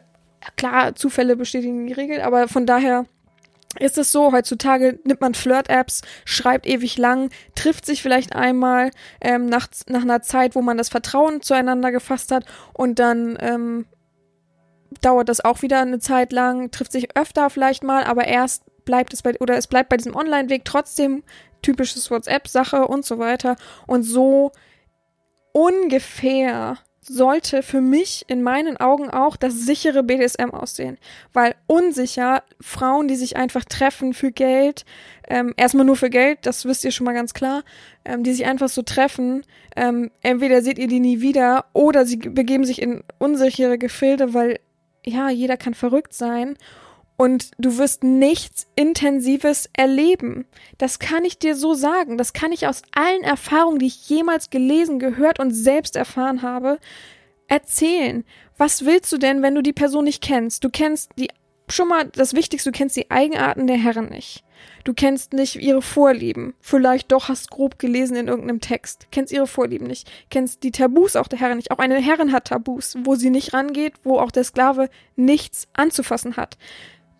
[0.56, 3.06] klar, Zufälle bestätigen die Regel, aber von daher
[3.78, 9.46] ist es so, heutzutage nimmt man Flirt-Apps, schreibt ewig lang, trifft sich vielleicht einmal ähm,
[9.46, 13.86] nach, nach einer Zeit, wo man das Vertrauen zueinander gefasst hat und dann ähm,
[15.00, 19.12] dauert das auch wieder eine Zeit lang, trifft sich öfter vielleicht mal, aber erst bleibt
[19.12, 21.22] es bei, oder es bleibt bei diesem Online-Weg trotzdem
[21.62, 23.56] typisches WhatsApp-Sache und so weiter.
[23.86, 24.52] Und so
[25.52, 26.78] ungefähr
[27.10, 30.96] sollte für mich in meinen Augen auch das sichere BDSM aussehen.
[31.32, 34.84] Weil unsicher Frauen, die sich einfach treffen für Geld,
[35.28, 37.64] ähm, erstmal nur für Geld, das wisst ihr schon mal ganz klar,
[38.04, 39.42] ähm, die sich einfach so treffen,
[39.76, 44.60] ähm, entweder seht ihr die nie wieder oder sie begeben sich in unsichere Gefilde, weil
[45.04, 46.56] ja, jeder kann verrückt sein
[47.20, 50.46] und du wirst nichts Intensives erleben.
[50.78, 52.16] Das kann ich dir so sagen.
[52.16, 56.78] Das kann ich aus allen Erfahrungen, die ich jemals gelesen, gehört und selbst erfahren habe,
[57.46, 58.24] erzählen.
[58.56, 60.64] Was willst du denn, wenn du die Person nicht kennst?
[60.64, 61.28] Du kennst die,
[61.68, 64.42] schon mal das Wichtigste, du kennst die Eigenarten der Herren nicht.
[64.84, 66.54] Du kennst nicht ihre Vorlieben.
[66.62, 69.08] Vielleicht doch hast grob gelesen in irgendeinem Text.
[69.10, 70.10] Kennst ihre Vorlieben nicht.
[70.30, 71.70] Kennst die Tabus auch der Herren nicht.
[71.70, 76.38] Auch eine Herren hat Tabus, wo sie nicht rangeht, wo auch der Sklave nichts anzufassen
[76.38, 76.56] hat.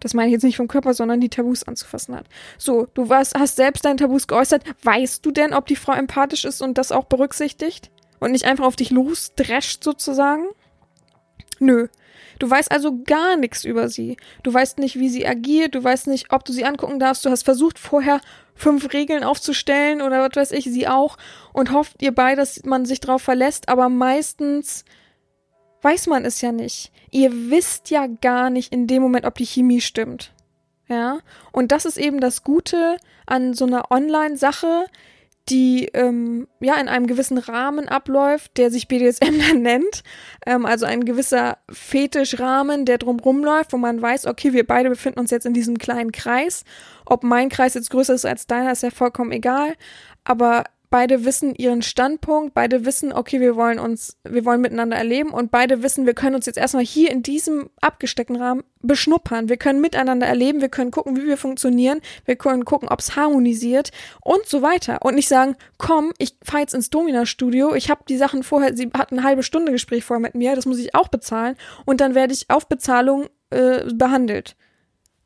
[0.01, 2.27] Das meine ich jetzt nicht vom Körper, sondern die Tabus anzufassen hat.
[2.59, 4.65] So, du warst, hast selbst deine Tabus geäußert.
[4.83, 7.91] Weißt du denn, ob die Frau empathisch ist und das auch berücksichtigt?
[8.19, 10.49] Und nicht einfach auf dich losdrescht sozusagen?
[11.59, 11.89] Nö.
[12.39, 14.17] Du weißt also gar nichts über sie.
[14.43, 17.25] Du weißt nicht, wie sie agiert, du weißt nicht, ob du sie angucken darfst.
[17.25, 18.21] Du hast versucht, vorher
[18.55, 21.17] fünf Regeln aufzustellen oder was weiß ich, sie auch
[21.53, 24.85] und hofft ihr beide, dass man sich drauf verlässt, aber meistens
[25.83, 26.93] weiß man es ja nicht.
[27.11, 30.33] Ihr wisst ja gar nicht in dem Moment, ob die Chemie stimmt.
[30.89, 31.21] Ja,
[31.53, 34.87] und das ist eben das Gute an so einer Online-Sache,
[35.49, 40.03] die ähm, ja in einem gewissen Rahmen abläuft, der sich BDSM dann nennt.
[40.47, 45.21] Ähm, also ein gewisser Fetischrahmen, der drumrum läuft, wo man weiß, okay, wir beide befinden
[45.21, 46.65] uns jetzt in diesem kleinen Kreis.
[47.07, 49.75] Ob mein Kreis jetzt größer ist als deiner, ist ja vollkommen egal.
[50.25, 55.31] Aber beide wissen ihren Standpunkt, beide wissen, okay, wir wollen uns, wir wollen miteinander erleben
[55.31, 59.49] und beide wissen, wir können uns jetzt erstmal hier in diesem abgesteckten Rahmen beschnuppern.
[59.49, 63.15] Wir können miteinander erleben, wir können gucken, wie wir funktionieren, wir können gucken, ob es
[63.15, 65.03] harmonisiert und so weiter.
[65.03, 68.91] Und nicht sagen, komm, ich fahr jetzt ins Domina-Studio, ich habe die Sachen vorher, sie
[68.93, 72.17] hat eine halbe Stunde Gespräch vorher mit mir, das muss ich auch bezahlen und dann
[72.17, 74.57] werde ich auf Bezahlung äh, behandelt.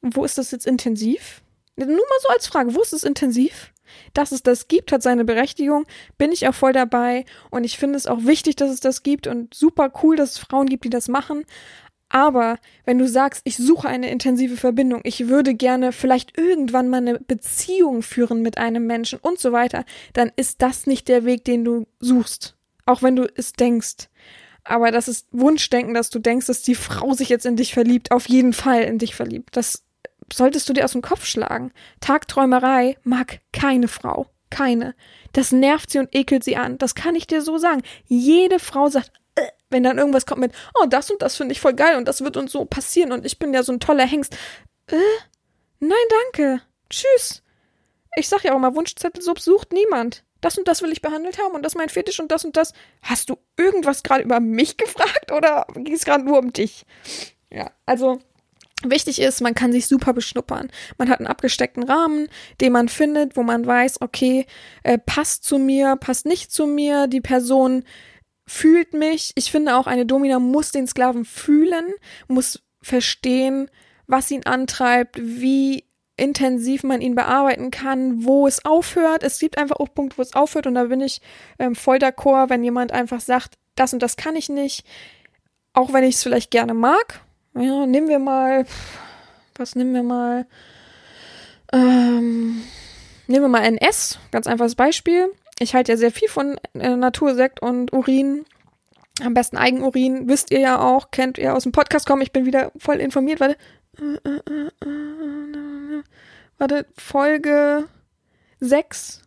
[0.03, 1.43] Wo ist das jetzt intensiv?
[1.77, 3.73] Nur mal so als Frage, wo ist es intensiv?
[4.13, 5.87] Dass es das gibt, hat seine Berechtigung,
[6.19, 9.27] bin ich auch voll dabei und ich finde es auch wichtig, dass es das gibt
[9.27, 11.45] und super cool, dass es Frauen gibt, die das machen.
[12.09, 16.99] Aber wenn du sagst, ich suche eine intensive Verbindung, ich würde gerne vielleicht irgendwann mal
[16.99, 21.45] eine Beziehung führen mit einem Menschen und so weiter, dann ist das nicht der Weg,
[21.45, 22.57] den du suchst.
[22.87, 24.09] Auch wenn du es denkst.
[24.63, 28.13] Aber das ist Wunschdenken, dass du denkst, dass die Frau sich jetzt in dich verliebt,
[28.13, 29.57] auf jeden Fall in dich verliebt.
[29.57, 29.83] Das
[30.33, 31.73] solltest du dir aus dem Kopf schlagen.
[32.01, 34.27] Tagträumerei mag keine Frau.
[34.51, 34.95] keine.
[35.33, 36.79] Das nervt sie und ekelt sie an.
[36.79, 37.83] Das kann ich dir so sagen.
[38.07, 41.61] Jede Frau sagt, äh, wenn dann irgendwas kommt mit, oh, das und das finde ich
[41.61, 44.07] voll geil und das wird uns so passieren und ich bin ja so ein toller
[44.07, 44.37] Hengst.
[44.87, 44.97] Äh,
[45.81, 46.63] nein, danke.
[46.89, 47.43] Tschüss.
[48.17, 50.25] Ich sag ja auch mal, Wunschzettel sucht niemand.
[50.41, 52.75] Das und das will ich behandelt haben und das mein Fetisch und das und das.
[53.03, 56.85] Hast du irgendwas gerade über mich gefragt oder ging es gerade nur um dich?
[57.51, 58.21] Ja, also
[58.85, 60.71] Wichtig ist, man kann sich super beschnuppern.
[60.99, 62.29] Man hat einen abgesteckten Rahmen,
[62.61, 64.47] den man findet, wo man weiß, okay,
[64.83, 67.85] äh, passt zu mir, passt nicht zu mir, die Person
[68.47, 69.33] fühlt mich.
[69.37, 71.87] Ich finde auch, eine Domina muss den Sklaven fühlen,
[72.29, 73.71] muss verstehen,
[74.07, 75.85] was ihn antreibt, wie
[76.17, 79.23] intensiv man ihn bearbeiten kann, wo es aufhört.
[79.23, 81.21] Es gibt einfach auch Punkte, wo es aufhört und da bin ich
[81.59, 84.87] ähm, voll d'accord, wenn jemand einfach sagt, das und das kann ich nicht,
[85.73, 87.24] auch wenn ich es vielleicht gerne mag.
[87.57, 88.67] Ja, nehmen wir mal,
[89.55, 90.47] was nehmen wir mal?
[91.73, 92.63] Ähm,
[93.29, 95.33] nehmen wir mal NS, ganz einfaches Beispiel.
[95.61, 98.45] Ich halte ja sehr viel von äh, Natursekt und Urin.
[99.23, 102.23] Am besten Eigenurin, wisst ihr ja auch, kennt ihr aus dem Podcast kommen.
[102.23, 103.39] Ich bin wieder voll informiert.
[103.39, 103.57] Warte,
[106.59, 107.85] warte, Folge
[108.59, 109.24] 6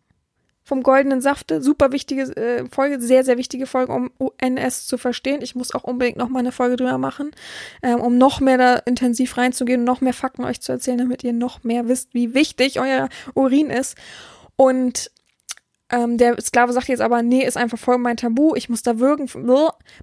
[0.68, 1.62] vom Goldenen Safte.
[1.62, 5.42] Super wichtige äh, Folge, sehr, sehr wichtige Folge, um UNS zu verstehen.
[5.42, 7.32] Ich muss auch unbedingt noch mal eine Folge drüber machen,
[7.82, 11.32] ähm, um noch mehr da intensiv reinzugehen, noch mehr Fakten euch zu erzählen, damit ihr
[11.32, 13.96] noch mehr wisst, wie wichtig euer Urin ist.
[14.58, 15.10] Und
[15.90, 19.00] ähm, der Sklave sagt jetzt aber, nee, ist einfach voll mein Tabu, ich muss da
[19.00, 19.30] wirken.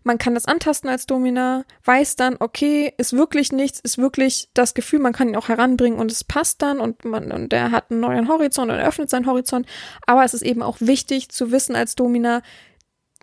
[0.03, 4.73] Man kann das antasten als Domina, weiß dann, okay, ist wirklich nichts, ist wirklich das
[4.73, 7.91] Gefühl, man kann ihn auch heranbringen und es passt dann und man, und der hat
[7.91, 9.67] einen neuen Horizont und öffnet seinen Horizont.
[10.07, 12.41] Aber es ist eben auch wichtig zu wissen als Domina,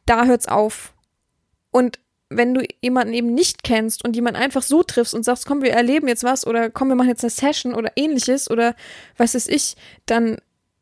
[0.06, 0.94] da hört's auf.
[1.72, 5.64] Und wenn du jemanden eben nicht kennst und jemanden einfach so triffst und sagst, komm,
[5.64, 8.76] wir erleben jetzt was oder komm, wir machen jetzt eine Session oder ähnliches oder
[9.18, 10.38] was ist ich, dann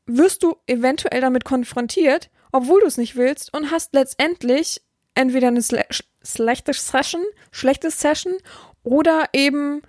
[0.10, 4.82] wirst du eventuell damit konfrontiert, obwohl du es nicht willst und hast letztendlich
[5.16, 5.62] entweder eine
[6.22, 8.34] schlechte Session, schlechte Session
[8.84, 9.82] oder eben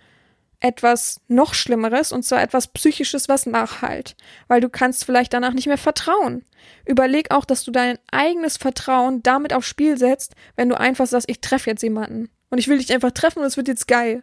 [0.60, 4.14] etwas noch Schlimmeres und zwar etwas Psychisches, was nachhalt,
[4.46, 6.44] weil du kannst vielleicht danach nicht mehr vertrauen.
[6.84, 11.30] Überleg auch, dass du dein eigenes Vertrauen damit aufs Spiel setzt, wenn du einfach sagst,
[11.30, 14.22] ich treffe jetzt jemanden und ich will dich einfach treffen und es wird jetzt geil.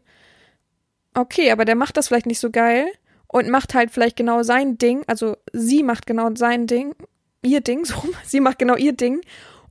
[1.15, 2.87] Okay, aber der macht das vielleicht nicht so geil
[3.27, 6.95] und macht halt vielleicht genau sein Ding, also sie macht genau sein Ding,
[7.41, 9.21] ihr Ding, so, sie macht genau ihr Ding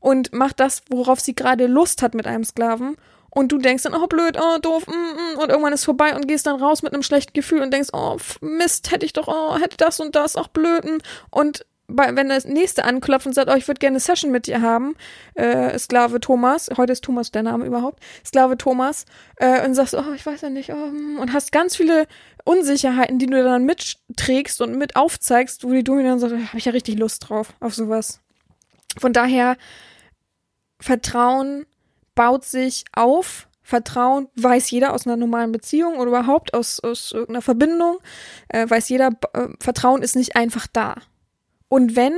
[0.00, 2.96] und macht das, worauf sie gerade Lust hat mit einem Sklaven.
[3.28, 6.26] Und du denkst dann, oh blöd, oh doof, mm, mm, und irgendwann ist vorbei und
[6.26, 9.58] gehst dann raus mit einem schlechten Gefühl und denkst, oh Mist, hätte ich doch, oh,
[9.60, 13.54] hätte das und das, auch blöden und bei, wenn das nächste anklopft und sagt, oh,
[13.54, 14.96] ich würde gerne eine Session mit dir haben,
[15.34, 19.04] äh, Sklave Thomas, heute ist Thomas der Name überhaupt, Sklave Thomas,
[19.36, 22.06] äh, und sagst, oh, ich weiß ja nicht, oh, hm, und hast ganz viele
[22.46, 26.72] Unsicherheiten, die du dann mitträgst und mit aufzeigst, wo die Dominant sagt, habe ich ja
[26.72, 28.20] richtig Lust drauf, auf sowas.
[28.98, 29.56] Von daher,
[30.80, 31.66] Vertrauen
[32.14, 37.42] baut sich auf, Vertrauen weiß jeder aus einer normalen Beziehung oder überhaupt aus, aus irgendeiner
[37.42, 37.98] Verbindung,
[38.48, 40.94] äh, weiß jeder, äh, Vertrauen ist nicht einfach da.
[41.68, 42.14] Und wenn,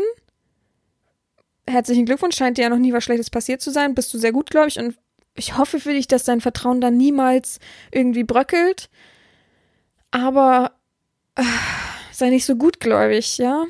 [1.67, 4.33] herzlichen Glückwunsch, scheint dir ja noch nie was Schlechtes passiert zu sein, bist du sehr
[4.33, 4.79] gut, glaube ich.
[4.79, 4.99] Und
[5.37, 7.61] ich hoffe für dich, dass dein Vertrauen dann niemals
[7.91, 8.91] irgendwie bröckelt.
[10.11, 10.73] Aber
[11.37, 11.43] äh,
[12.13, 13.65] sei nicht so gutgläubig, ja.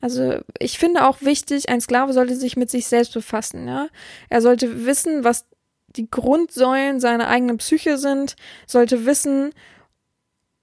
[0.00, 3.88] Also ich finde auch wichtig, ein Sklave sollte sich mit sich selbst befassen, ja.
[4.28, 5.46] Er sollte wissen, was
[5.88, 9.52] die Grundsäulen seiner eigenen Psyche sind, sollte wissen,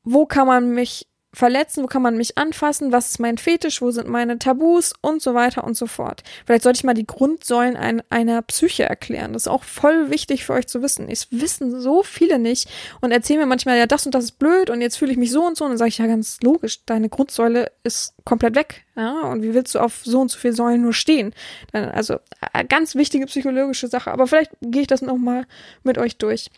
[0.04, 3.92] wo kann man mich verletzen, wo kann man mich anfassen, was ist mein Fetisch, wo
[3.92, 6.24] sind meine Tabus und so weiter und so fort.
[6.46, 9.34] Vielleicht sollte ich mal die Grundsäulen ein, einer Psyche erklären.
[9.34, 11.10] Das ist auch voll wichtig für euch zu wissen.
[11.10, 12.70] Es wissen so viele nicht
[13.02, 15.32] und erzählen mir manchmal, ja, das und das ist blöd und jetzt fühle ich mich
[15.32, 18.86] so und so und dann sage ich, ja, ganz logisch, deine Grundsäule ist komplett weg.
[18.96, 21.34] Ja, und wie willst du auf so und so viele Säulen nur stehen?
[21.72, 22.16] Also,
[22.54, 25.46] äh, ganz wichtige psychologische Sache, aber vielleicht gehe ich das nochmal
[25.84, 26.50] mit euch durch.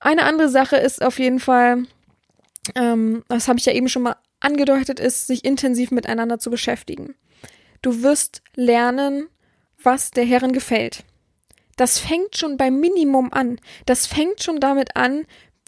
[0.00, 1.84] Eine andere Sache ist auf jeden Fall,
[2.74, 7.14] ähm, das habe ich ja eben schon mal angedeutet, ist, sich intensiv miteinander zu beschäftigen.
[7.80, 9.28] Du wirst lernen,
[9.82, 11.04] was der Herren gefällt.
[11.76, 13.58] Das fängt schon beim Minimum an.
[13.86, 15.24] Das fängt schon damit an,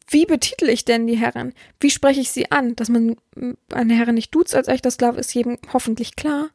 [0.08, 1.54] wie betitel ich denn die Herren?
[1.80, 2.76] Wie spreche ich sie an?
[2.76, 3.16] Dass man
[3.72, 6.50] eine Herren nicht duzt als echter Sklave, ist jedem hoffentlich klar.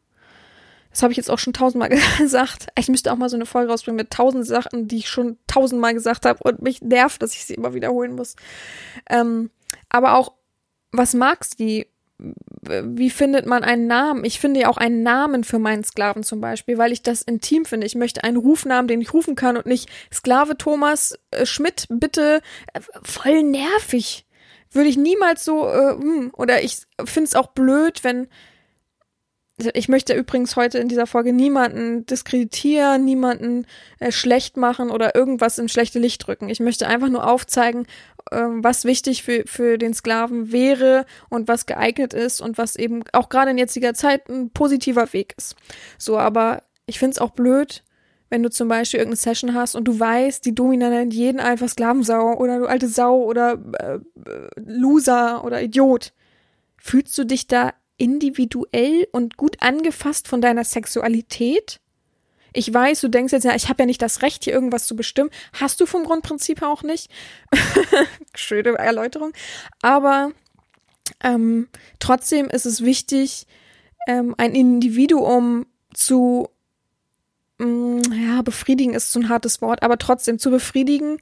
[0.91, 2.67] Das habe ich jetzt auch schon tausendmal gesagt.
[2.78, 5.93] Ich müsste auch mal so eine Folge rausbringen mit tausend Sachen, die ich schon tausendmal
[5.93, 8.36] gesagt habe und mich nervt, dass ich sie immer wiederholen muss.
[9.10, 9.49] Ähm,
[9.89, 10.34] aber auch,
[10.91, 11.86] was magst du?
[12.17, 14.25] Wie findet man einen Namen?
[14.25, 17.63] Ich finde ja auch einen Namen für meinen Sklaven zum Beispiel, weil ich das intim
[17.63, 17.88] finde.
[17.88, 22.41] Ich möchte einen Rufnamen, den ich rufen kann und nicht Sklave Thomas äh, Schmidt, bitte.
[22.73, 24.25] Äh, voll nervig.
[24.71, 26.32] Würde ich niemals so, äh, hm.
[26.36, 28.27] oder ich finde es auch blöd, wenn
[29.73, 33.65] ich möchte übrigens heute in dieser Folge niemanden diskreditieren, niemanden
[33.99, 36.49] äh, schlecht machen oder irgendwas in schlechte Licht drücken.
[36.49, 37.86] Ich möchte einfach nur aufzeigen,
[38.31, 43.29] was wichtig für, für den Sklaven wäre und was geeignet ist und was eben auch
[43.29, 45.55] gerade in jetziger Zeit ein positiver Weg ist.
[45.97, 47.83] So, aber ich finde es auch blöd,
[48.29, 51.67] wenn du zum Beispiel irgendeine Session hast und du weißt, die Domina nennt jeden einfach
[51.67, 56.13] Sklavensau oder du alte Sau oder äh, äh, Loser oder Idiot.
[56.77, 61.79] Fühlst du dich da individuell und gut angefasst von deiner Sexualität?
[62.53, 64.95] Ich weiß, du denkst jetzt, ja, ich habe ja nicht das Recht, hier irgendwas zu
[64.95, 65.29] bestimmen.
[65.53, 67.12] Hast du vom Grundprinzip auch nicht.
[68.35, 69.33] Schöne Erläuterung.
[69.81, 70.31] Aber
[71.23, 71.67] ähm,
[71.99, 73.47] trotzdem ist es wichtig,
[74.07, 76.49] ähm, ein Individuum zu,
[77.57, 81.17] mh, mm, ja, befriedigen ist so ein hartes Wort, aber trotzdem zu befriedigen,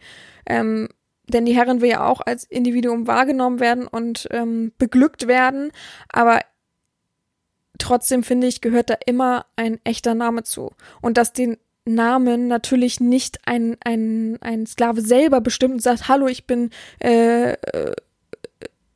[0.46, 0.90] ähm,
[1.28, 5.72] denn die Herren will ja auch als Individuum wahrgenommen werden und ähm, beglückt werden,
[6.10, 6.42] aber
[7.80, 10.72] trotzdem finde ich, gehört da immer ein echter Name zu.
[11.02, 16.28] Und dass den Namen natürlich nicht ein, ein, ein Sklave selber bestimmt und sagt, hallo,
[16.28, 16.70] ich bin,
[17.02, 17.96] äh, äh,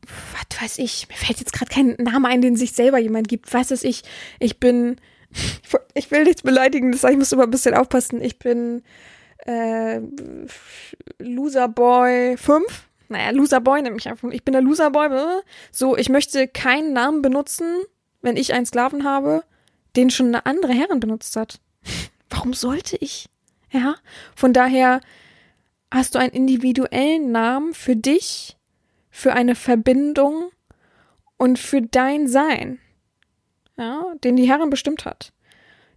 [0.04, 3.54] was weiß ich, mir fällt jetzt gerade kein Name ein, den sich selber jemand gibt.
[3.54, 4.04] Was weiß ich,
[4.40, 4.98] ich bin,
[5.94, 8.22] ich will nichts beleidigen, das ich muss immer ein bisschen aufpassen.
[8.22, 8.84] Ich bin
[9.46, 10.02] äh,
[11.20, 12.64] Loser Boy 5.
[13.10, 14.30] Naja, Loser Boy nehme ich einfach.
[14.32, 15.10] Ich bin der Loser Boy.
[15.72, 17.66] So, ich möchte keinen Namen benutzen,
[18.22, 19.44] wenn ich einen Sklaven habe,
[19.96, 21.60] den schon eine andere Herrin benutzt hat.
[22.30, 23.28] Warum sollte ich?
[23.72, 23.96] Ja,
[24.36, 25.02] von daher
[25.92, 28.58] hast du einen individuellen Namen für dich,
[29.10, 30.52] für eine Verbindung
[31.38, 32.80] und für dein Sein,
[33.78, 35.34] ja, den die Herrin bestimmt hat.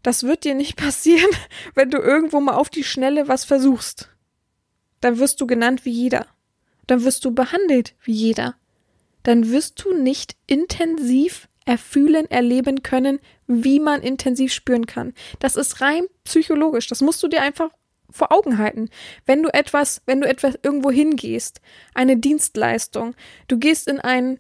[0.03, 1.31] Das wird dir nicht passieren,
[1.75, 4.11] wenn du irgendwo mal auf die Schnelle was versuchst.
[5.01, 6.27] Dann wirst du genannt wie jeder.
[6.87, 8.57] Dann wirst du behandelt wie jeder.
[9.23, 15.15] Dann wirst du nicht intensiv erfühlen, erleben können, wie man intensiv spüren kann.
[15.39, 16.87] Das ist rein psychologisch.
[16.89, 17.71] Das musst du dir einfach
[18.11, 18.91] vor Augen halten.
[19.27, 21.61] Wenn du etwas, wenn du etwas irgendwo hingehst,
[21.95, 23.15] eine Dienstleistung,
[23.49, 24.39] du gehst in ein,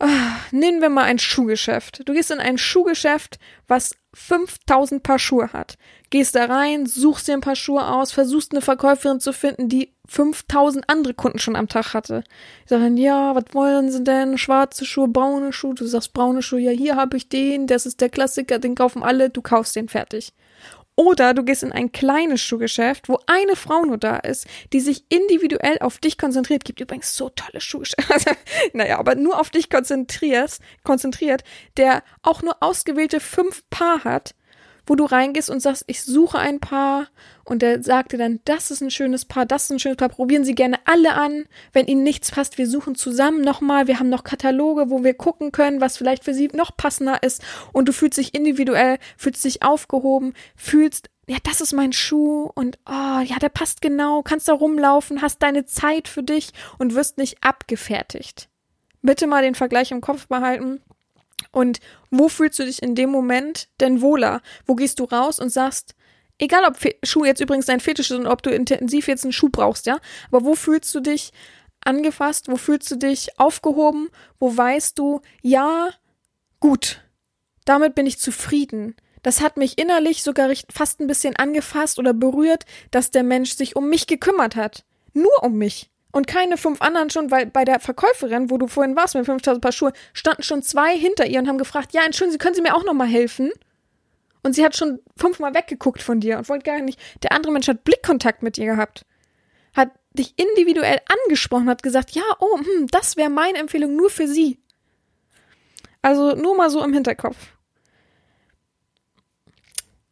[0.00, 0.06] oh,
[0.52, 2.08] nehmen wir mal ein Schuhgeschäft.
[2.08, 5.76] Du gehst in ein Schuhgeschäft, was 5000 Paar Schuhe hat.
[6.10, 9.92] Gehst da rein, suchst dir ein paar Schuhe aus, versuchst eine Verkäuferin zu finden, die
[10.08, 12.24] 5000 andere Kunden schon am Tag hatte.
[12.64, 14.38] Die sagen, ja, was wollen sie denn?
[14.38, 15.74] Schwarze Schuhe, braune Schuhe.
[15.74, 19.02] Du sagst braune Schuhe, ja, hier habe ich den, das ist der Klassiker, den kaufen
[19.02, 20.32] alle, du kaufst den fertig.
[20.96, 25.04] Oder du gehst in ein kleines Schuhgeschäft, wo eine Frau nur da ist, die sich
[25.10, 26.64] individuell auf dich konzentriert.
[26.64, 28.36] Gibt übrigens so tolle Schuhgeschäfte.
[28.72, 31.44] naja, aber nur auf dich konzentrierst, konzentriert,
[31.76, 34.34] der auch nur ausgewählte fünf Paar hat
[34.88, 37.08] wo du reingehst und sagst, ich suche ein Paar
[37.44, 40.08] und der sagt dir dann, das ist ein schönes Paar, das ist ein schönes Paar,
[40.08, 41.44] probieren Sie gerne alle an.
[41.72, 45.52] Wenn Ihnen nichts passt, wir suchen zusammen nochmal, wir haben noch Kataloge, wo wir gucken
[45.52, 49.62] können, was vielleicht für Sie noch passender ist und du fühlst dich individuell, fühlst dich
[49.62, 54.54] aufgehoben, fühlst, ja, das ist mein Schuh und oh, ja, der passt genau, kannst da
[54.54, 58.48] rumlaufen, hast deine Zeit für dich und wirst nicht abgefertigt.
[59.02, 60.80] Bitte mal den Vergleich im Kopf behalten.
[61.52, 64.42] Und wo fühlst du dich in dem Moment denn wohler?
[64.66, 65.94] Wo gehst du raus und sagst,
[66.38, 69.32] egal ob Fe Schuh jetzt übrigens dein Fetisch ist und ob du intensiv jetzt einen
[69.32, 69.98] Schuh brauchst, ja,
[70.30, 71.32] aber wo fühlst du dich
[71.84, 72.48] angefasst?
[72.48, 74.08] Wo fühlst du dich aufgehoben?
[74.38, 75.90] Wo weißt du, ja,
[76.60, 77.02] gut,
[77.64, 78.96] damit bin ich zufrieden.
[79.22, 83.76] Das hat mich innerlich sogar fast ein bisschen angefasst oder berührt, dass der Mensch sich
[83.76, 84.84] um mich gekümmert hat.
[85.12, 85.90] Nur um mich.
[86.10, 89.62] Und keine fünf anderen schon, weil bei der Verkäuferin, wo du vorhin warst mit 5000
[89.62, 92.62] Paar Schuhe, standen schon zwei hinter ihr und haben gefragt, ja, entschuldigen Sie, können Sie
[92.62, 93.50] mir auch nochmal helfen?
[94.42, 96.98] Und sie hat schon fünfmal weggeguckt von dir und wollte gar nicht.
[97.22, 99.04] Der andere Mensch hat Blickkontakt mit ihr gehabt.
[99.74, 104.26] Hat dich individuell angesprochen, hat gesagt, ja, oh, hm, das wäre meine Empfehlung nur für
[104.26, 104.58] Sie.
[106.00, 107.36] Also nur mal so im Hinterkopf.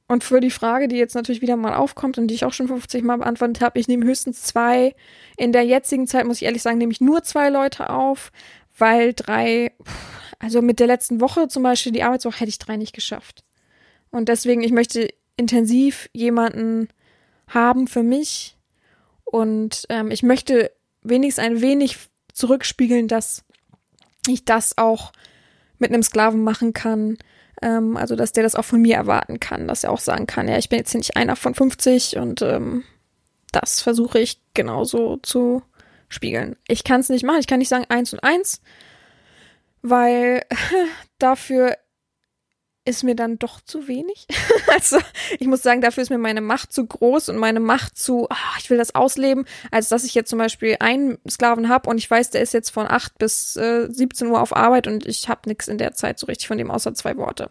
[0.08, 2.68] Und für die Frage, die jetzt natürlich wieder mal aufkommt und die ich auch schon
[2.68, 4.94] 50 Mal beantwortet habe, ich nehme höchstens zwei.
[5.36, 8.30] In der jetzigen Zeit muss ich ehrlich sagen, nehme ich nur zwei Leute auf,
[8.78, 9.72] weil drei,
[10.38, 13.42] also mit der letzten Woche zum Beispiel, die Arbeitswoche, hätte ich drei nicht geschafft.
[14.10, 16.88] Und deswegen, ich möchte intensiv jemanden
[17.48, 18.56] haben für mich
[19.24, 21.98] und ähm, ich möchte wenigstens ein wenig
[22.32, 23.44] zurückspiegeln, dass
[24.26, 25.12] ich das auch
[25.78, 27.18] mit einem Sklaven machen kann,
[27.62, 30.48] ähm, also, dass der das auch von mir erwarten kann, dass er auch sagen kann,
[30.48, 32.84] ja, ich bin jetzt hier nicht einer von 50 und ähm,
[33.52, 35.62] das versuche ich genauso zu
[36.08, 36.56] spiegeln.
[36.68, 38.60] Ich kann es nicht machen, ich kann nicht sagen eins und eins,
[39.82, 40.42] weil
[41.18, 41.76] dafür
[42.86, 44.26] ist mir dann doch zu wenig.
[44.72, 44.98] also
[45.38, 48.58] ich muss sagen, dafür ist mir meine Macht zu groß und meine Macht zu, oh,
[48.58, 52.10] ich will das ausleben, als dass ich jetzt zum Beispiel einen Sklaven habe und ich
[52.10, 55.42] weiß, der ist jetzt von 8 bis äh, 17 Uhr auf Arbeit und ich habe
[55.46, 57.50] nichts in der Zeit so richtig von dem außer zwei Worte.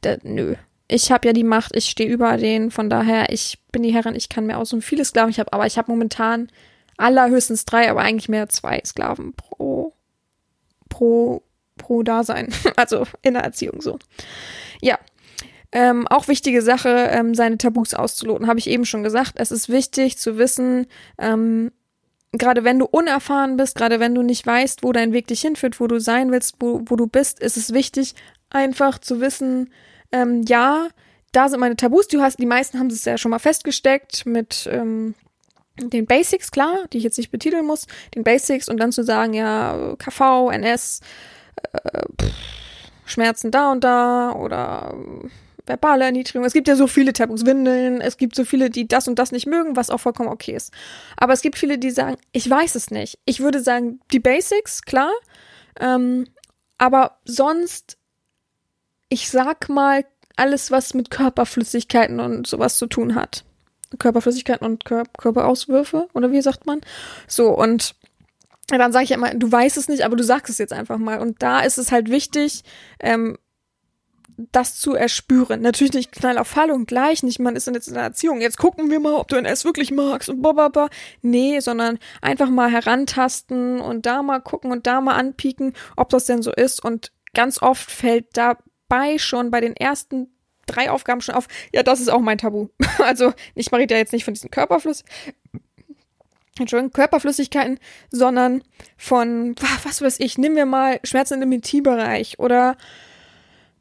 [0.00, 0.56] Da, nö.
[0.88, 4.14] Ich habe ja die Macht, ich stehe über denen, von daher, ich bin die Herrin,
[4.14, 6.48] ich kann mir aussuchen, viele Sklaven ich habe, aber ich habe momentan
[6.96, 9.94] allerhöchstens drei, aber eigentlich mehr zwei Sklaven pro,
[10.88, 11.42] pro,
[11.78, 12.52] pro Dasein.
[12.76, 13.98] Also in der Erziehung so.
[14.80, 14.98] Ja.
[15.70, 19.32] Ähm, auch wichtige Sache, ähm, seine Tabus auszuloten, habe ich eben schon gesagt.
[19.36, 20.86] Es ist wichtig zu wissen,
[21.18, 21.72] ähm,
[22.32, 25.80] gerade wenn du unerfahren bist, gerade wenn du nicht weißt, wo dein Weg dich hinführt,
[25.80, 28.14] wo du sein willst, wo, wo du bist, ist es wichtig,
[28.50, 29.70] einfach zu wissen,
[30.12, 30.88] ähm, ja,
[31.32, 32.08] da sind meine Tabus.
[32.08, 35.14] Du hast, die meisten haben es ja schon mal festgesteckt mit ähm,
[35.78, 39.34] den Basics, klar, die ich jetzt nicht betiteln muss, den Basics und dann zu sagen,
[39.34, 41.00] ja, KV, NS,
[41.72, 42.34] äh, pff,
[43.04, 45.28] Schmerzen da und da oder äh,
[45.66, 46.44] verbale Erniedrigung.
[46.44, 49.46] Es gibt ja so viele Tabus, es gibt so viele, die das und das nicht
[49.46, 50.72] mögen, was auch vollkommen okay ist.
[51.16, 53.18] Aber es gibt viele, die sagen, ich weiß es nicht.
[53.26, 55.12] Ich würde sagen, die Basics, klar.
[55.78, 56.26] Ähm,
[56.78, 57.98] aber sonst,
[59.08, 60.04] ich sag mal,
[60.36, 63.44] alles, was mit Körperflüssigkeiten und sowas zu tun hat.
[63.98, 66.80] Körperflüssigkeiten und Kör Körperauswürfe, oder wie sagt man?
[67.26, 67.94] So, und
[68.76, 71.20] dann sage ich immer, du weißt es nicht, aber du sagst es jetzt einfach mal.
[71.20, 72.64] Und da ist es halt wichtig,
[73.00, 73.38] ähm,
[74.52, 75.62] das zu erspüren.
[75.62, 78.56] Natürlich nicht knall auf Fall und gleich, nicht man ist jetzt in der Erziehung, jetzt
[78.56, 80.90] gucken wir mal, ob du NS wirklich magst und bababa.
[81.22, 86.26] Nee, sondern einfach mal herantasten und da mal gucken und da mal anpieken, ob das
[86.26, 86.84] denn so ist.
[86.84, 90.28] Und ganz oft fällt dabei schon bei den ersten
[90.66, 92.68] drei Aufgaben schon auf, ja, das ist auch mein Tabu.
[92.98, 95.04] Also, ich mache ja jetzt nicht von diesen Körperflüss,
[96.64, 97.78] Entschuldigung, Körperflüssigkeiten,
[98.10, 98.62] sondern
[98.96, 99.54] von,
[99.84, 102.76] was weiß ich, nehmen wir mal Schmerzen im Intimbereich oder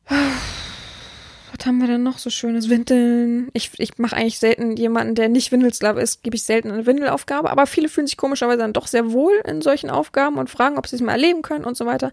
[0.07, 2.69] was haben wir denn noch so schönes?
[2.69, 3.49] Windeln.
[3.53, 7.49] Ich, ich mache eigentlich selten jemanden, der nicht Windelsklave ist, gebe ich selten eine Windelaufgabe,
[7.49, 10.87] aber viele fühlen sich komischerweise dann doch sehr wohl in solchen Aufgaben und fragen, ob
[10.87, 12.11] sie es mal erleben können und so weiter.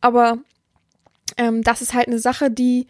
[0.00, 0.38] Aber
[1.36, 2.86] ähm, das ist halt eine Sache, die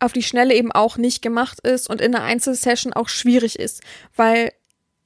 [0.00, 3.82] auf die Schnelle eben auch nicht gemacht ist und in einer Einzelsession auch schwierig ist,
[4.16, 4.52] weil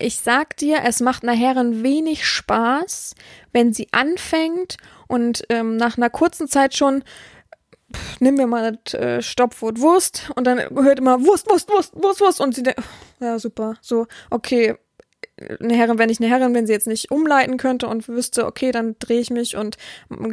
[0.03, 3.15] ich sag dir, es macht einer Herren wenig Spaß,
[3.53, 4.77] wenn sie anfängt
[5.09, 7.05] und ähm, nach einer kurzen Zeit schon
[7.95, 11.95] pff, nehmen wir mal das äh, Stoppwort Wurst und dann hört immer Wurst, Wurst, Wurst,
[11.95, 12.83] Wurst, Wurst und sie denkt,
[13.21, 14.77] ja super, so okay,
[15.61, 18.71] eine Herrin, wenn ich eine Herrin, wenn sie jetzt nicht umleiten könnte und wüsste, okay,
[18.71, 19.77] dann drehe ich mich und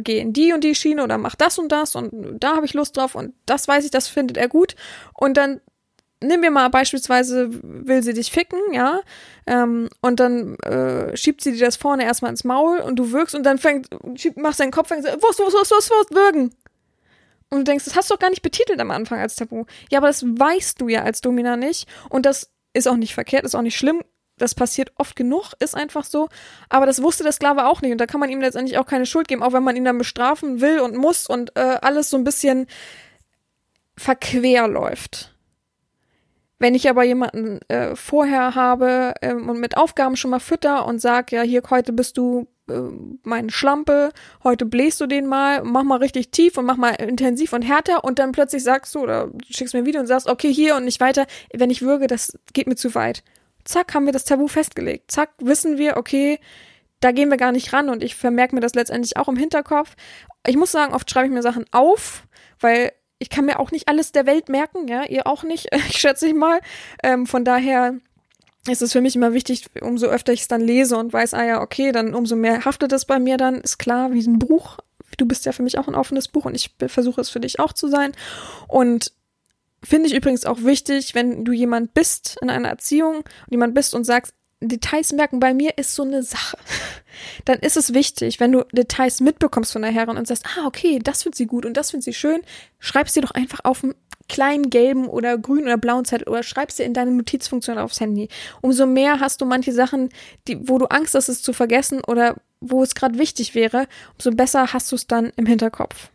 [0.02, 2.74] gehe in die und die Schiene oder mach das und das und da habe ich
[2.74, 4.76] Lust drauf und das weiß ich, das findet er gut.
[5.14, 5.60] Und dann
[6.22, 9.00] nimm wir mal beispielsweise, will sie dich ficken, ja,
[9.46, 13.34] ähm, und dann äh, schiebt sie dir das vorne erstmal ins Maul und du wirkst
[13.34, 16.54] und dann fängt, schiebt, machst deinen Kopf, fängt, Wurst, Wurst, Wurst, Wurst, Wurst, würgen.
[17.50, 19.64] Und du denkst, das hast du doch gar nicht betitelt am Anfang als Tabu.
[19.90, 21.88] Ja, aber das weißt du ja als Domina nicht.
[22.08, 24.02] Und das ist auch nicht verkehrt, ist auch nicht schlimm.
[24.38, 26.28] Das passiert oft genug, ist einfach so.
[26.68, 27.90] Aber das wusste der Sklave auch nicht.
[27.90, 29.98] Und da kann man ihm letztendlich auch keine Schuld geben, auch wenn man ihn dann
[29.98, 32.68] bestrafen will und muss und äh, alles so ein bisschen
[33.96, 35.34] verquer läuft.
[36.60, 41.00] Wenn ich aber jemanden äh, vorher habe ähm, und mit Aufgaben schon mal fütter und
[41.00, 42.80] sag, ja, hier heute bist du äh,
[43.22, 44.10] meine Schlampe,
[44.44, 48.04] heute bläst du den mal, mach mal richtig tief und mach mal intensiv und härter
[48.04, 50.84] und dann plötzlich sagst du oder schickst mir ein Video und sagst, okay, hier und
[50.84, 53.24] nicht weiter, wenn ich würge, das geht mir zu weit.
[53.64, 55.10] Zack, haben wir das Tabu festgelegt.
[55.10, 56.40] Zack, wissen wir, okay,
[57.00, 59.96] da gehen wir gar nicht ran und ich vermerke mir das letztendlich auch im Hinterkopf.
[60.46, 62.24] Ich muss sagen, oft schreibe ich mir Sachen auf,
[62.60, 65.98] weil ich kann mir auch nicht alles der Welt merken, ja, ihr auch nicht, ich
[65.98, 66.60] schätze ich mal.
[67.04, 67.94] Ähm, von daher
[68.66, 71.44] ist es für mich immer wichtig, umso öfter ich es dann lese und weiß, ah
[71.44, 74.78] ja, okay, dann umso mehr haftet es bei mir dann, ist klar, wie ein Buch.
[75.18, 77.60] Du bist ja für mich auch ein offenes Buch und ich versuche es für dich
[77.60, 78.12] auch zu sein.
[78.68, 79.12] Und
[79.82, 83.94] finde ich übrigens auch wichtig, wenn du jemand bist in einer Erziehung und jemand bist
[83.94, 86.58] und sagst, Details merken bei mir ist so eine Sache.
[87.44, 90.98] Dann ist es wichtig, wenn du Details mitbekommst von der Herrin und sagst, ah, okay,
[91.02, 92.40] das findet sie gut und das findet sie schön,
[92.78, 93.94] schreibst sie doch einfach auf einen
[94.28, 98.28] kleinen gelben oder grünen oder blauen Zettel oder schreibst sie in deine Notizfunktion aufs Handy.
[98.60, 100.10] Umso mehr hast du manche Sachen,
[100.46, 104.30] die, wo du Angst hast, es zu vergessen oder wo es gerade wichtig wäre, umso
[104.30, 106.10] besser hast du es dann im Hinterkopf.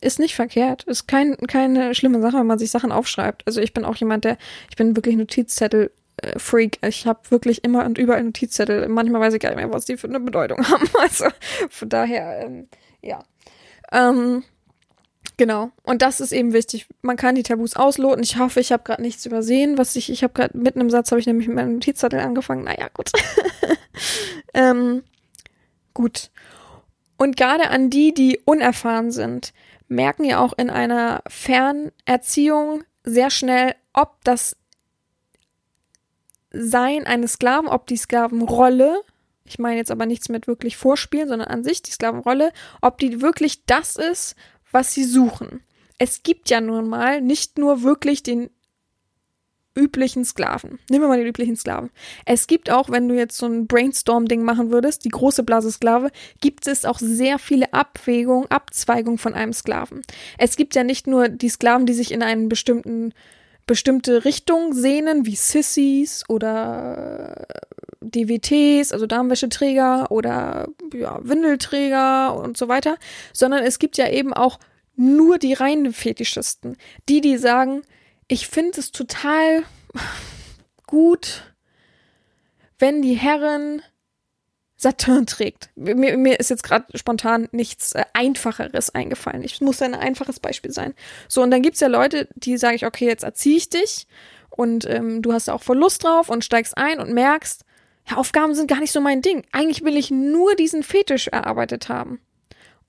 [0.00, 0.82] Ist nicht verkehrt.
[0.82, 3.46] Ist kein, keine schlimme Sache, wenn man sich Sachen aufschreibt.
[3.46, 4.36] Also ich bin auch jemand, der,
[4.68, 5.92] ich bin wirklich Notizzettel
[6.36, 6.78] Freak.
[6.86, 8.88] Ich habe wirklich immer und überall Notizzettel.
[8.88, 10.88] Manchmal weiß ich gar nicht mehr, was die für eine Bedeutung haben.
[11.00, 11.26] Also
[11.70, 12.68] von daher, ähm,
[13.00, 13.24] ja.
[13.90, 14.44] Ähm,
[15.36, 15.70] genau.
[15.82, 16.86] Und das ist eben wichtig.
[17.02, 18.22] Man kann die Tabus ausloten.
[18.22, 19.78] Ich hoffe, ich habe gerade nichts übersehen.
[19.78, 22.64] Was ich, ich habe gerade mitten im Satz habe ich nämlich mit meinem Notizzettel angefangen.
[22.64, 23.10] Naja, gut.
[24.54, 25.02] ähm,
[25.94, 26.30] gut.
[27.16, 29.52] Und gerade an die, die unerfahren sind,
[29.88, 34.56] merken ja auch in einer Fernerziehung sehr schnell, ob das
[36.52, 39.00] sein eines Sklaven, ob die Sklavenrolle,
[39.44, 43.20] ich meine jetzt aber nichts mit wirklich vorspielen, sondern an sich die Sklavenrolle, ob die
[43.20, 44.36] wirklich das ist,
[44.70, 45.62] was sie suchen.
[45.98, 48.50] es gibt ja nun mal nicht nur wirklich den
[49.74, 50.78] üblichen Sklaven.
[50.90, 51.90] Nehmen wir mal den üblichen Sklaven.
[52.26, 56.66] Es gibt auch, wenn du jetzt so ein Brainstorm-Ding machen würdest, die große Blase-Sklave, gibt
[56.66, 60.02] es auch sehr viele Abwägungen, Abzweigungen von einem Sklaven.
[60.38, 63.14] Es gibt ja nicht nur die Sklaven, die sich in einen bestimmten
[63.66, 67.46] bestimmte Richtung sehnen, wie Sissies oder
[68.00, 72.96] DWTs, also Darmwäscheträger oder ja, Windelträger und so weiter,
[73.32, 74.58] sondern es gibt ja eben auch
[74.96, 76.76] nur die reinen Fetischisten,
[77.08, 77.82] die, die sagen,
[78.28, 79.62] ich finde es total
[80.86, 81.54] gut,
[82.78, 83.82] wenn die Herren
[84.82, 85.70] Saturn trägt.
[85.76, 89.44] Mir, mir ist jetzt gerade spontan nichts äh, Einfacheres eingefallen.
[89.44, 90.94] Ich muss ein einfaches Beispiel sein.
[91.28, 94.06] So, und dann gibt's ja Leute, die sage ich, okay, jetzt erziehe ich dich
[94.50, 97.64] und ähm, du hast auch voll Lust drauf und steigst ein und merkst,
[98.10, 99.44] ja, Aufgaben sind gar nicht so mein Ding.
[99.52, 102.20] Eigentlich will ich nur diesen Fetisch erarbeitet haben.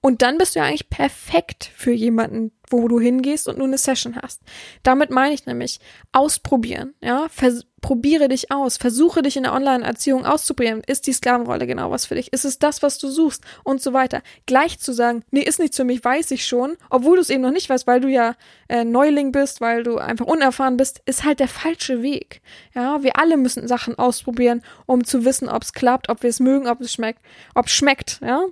[0.06, 3.78] Und dann bist du ja eigentlich perfekt für jemanden, wo du hingehst und nur eine
[3.78, 4.42] Session hast.
[4.84, 5.80] Damit meine ich nämlich
[6.12, 10.82] ausprobieren, ja, Vers probiere dich aus, versuche dich in der Online-Erziehung auszuprobieren.
[10.88, 12.32] Ist die Sklavenrolle genau was für dich?
[12.32, 13.44] Ist es das, was du suchst?
[13.64, 14.22] Und so weiter.
[14.46, 17.42] Gleich zu sagen, nee, ist nichts für mich, weiß ich schon, obwohl du es eben
[17.42, 18.36] noch nicht weißt, weil du ja
[18.70, 22.42] äh, Neuling bist, weil du einfach unerfahren bist, ist halt der falsche Weg.
[22.74, 26.40] Ja, wir alle müssen Sachen ausprobieren, um zu wissen, ob es klappt, ob wir es
[26.40, 27.22] mögen, ob es schmeckt,
[27.54, 28.46] ob es schmeckt, ja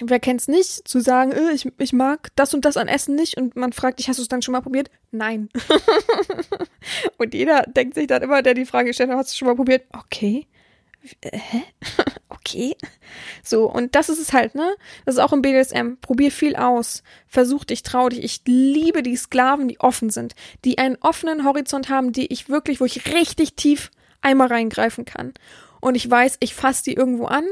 [0.00, 3.36] wer kennt's nicht, zu sagen, äh, ich, ich mag das und das an Essen nicht
[3.36, 4.90] und man fragt dich, hast du es dann schon mal probiert?
[5.10, 5.48] Nein.
[7.18, 9.48] und jeder denkt sich dann immer, der die Frage gestellt hat, hast du es schon
[9.48, 9.84] mal probiert?
[9.92, 10.46] Okay.
[11.20, 11.62] Äh, hä?
[12.28, 12.76] okay.
[13.42, 14.74] So, und das ist es halt, ne?
[15.04, 15.96] Das ist auch im BDSM.
[16.00, 17.02] Probier viel aus.
[17.26, 18.22] Versuch dich, trau dich.
[18.22, 20.34] Ich liebe die Sklaven, die offen sind,
[20.64, 23.90] die einen offenen Horizont haben, die ich wirklich, wo ich richtig tief
[24.20, 25.34] einmal reingreifen kann.
[25.80, 27.44] Und ich weiß, ich fasse die irgendwo an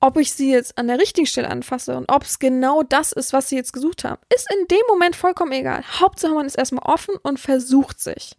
[0.00, 3.32] ob ich sie jetzt an der richtigen Stelle anfasse und ob es genau das ist,
[3.32, 5.82] was sie jetzt gesucht haben, ist in dem Moment vollkommen egal.
[6.00, 8.36] Hauptsache, man ist erstmal offen und versucht sich.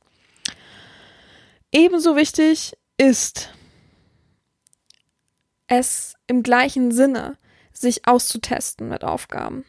[1.72, 3.49] Ebenso wichtig ist
[5.68, 7.38] es im gleichen Sinne,
[7.74, 9.66] sich auszutesten mit Aufgaben.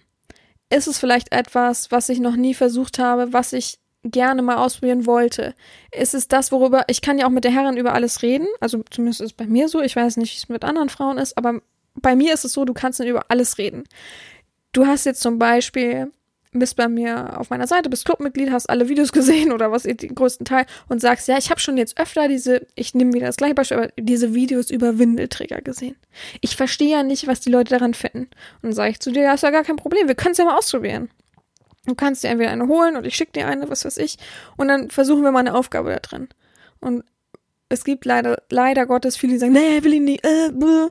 [0.70, 5.06] Ist es vielleicht etwas, was ich noch nie versucht habe, was ich gerne mal ausprobieren
[5.06, 5.54] wollte?
[5.92, 8.82] Ist es das, worüber ich kann ja auch mit der Herrin über alles reden, also
[8.90, 11.36] zumindest ist es bei mir so, ich weiß nicht, wie es mit anderen Frauen ist,
[11.36, 11.60] aber
[12.02, 13.84] bei mir ist es so, du kannst dann über alles reden.
[14.72, 16.12] Du hast jetzt zum Beispiel,
[16.52, 20.14] bist bei mir auf meiner Seite, bist Clubmitglied, hast alle Videos gesehen oder was, den
[20.14, 23.36] größten Teil und sagst, ja, ich habe schon jetzt öfter diese, ich nehme wieder das
[23.36, 25.96] gleiche Beispiel, aber diese Videos über Windelträger gesehen.
[26.40, 28.28] Ich verstehe ja nicht, was die Leute daran finden.
[28.62, 30.38] Und dann sage ich zu dir, ja, ist ja gar kein Problem, wir können es
[30.38, 31.10] ja mal ausprobieren.
[31.86, 34.18] Du kannst dir entweder eine holen oder ich schicke dir eine, was weiß ich.
[34.56, 36.28] Und dann versuchen wir mal eine Aufgabe da drin.
[36.80, 37.02] Und
[37.70, 40.88] es gibt leider, leider Gottes viele, die sagen, nee, will ich nicht, äh, bäh.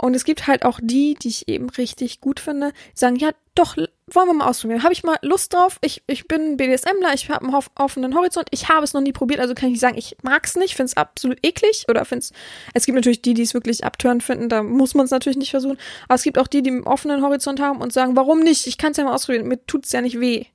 [0.00, 3.30] Und es gibt halt auch die, die ich eben richtig gut finde, die sagen, ja,
[3.54, 4.84] doch, wollen wir mal ausprobieren.
[4.84, 5.78] Habe ich mal Lust drauf?
[5.80, 9.40] Ich, ich bin BDSMler, ich habe einen offenen Horizont, ich habe es noch nie probiert,
[9.40, 12.26] also kann ich nicht sagen, ich mag es nicht, finde es absolut eklig oder finde
[12.74, 12.86] es.
[12.86, 15.78] Gibt natürlich die, die es wirklich abtören finden, da muss man es natürlich nicht versuchen.
[16.04, 18.66] Aber es gibt auch die, die einen offenen Horizont haben und sagen, warum nicht?
[18.66, 20.46] Ich kann es ja mal ausprobieren, mir tut es ja nicht weh.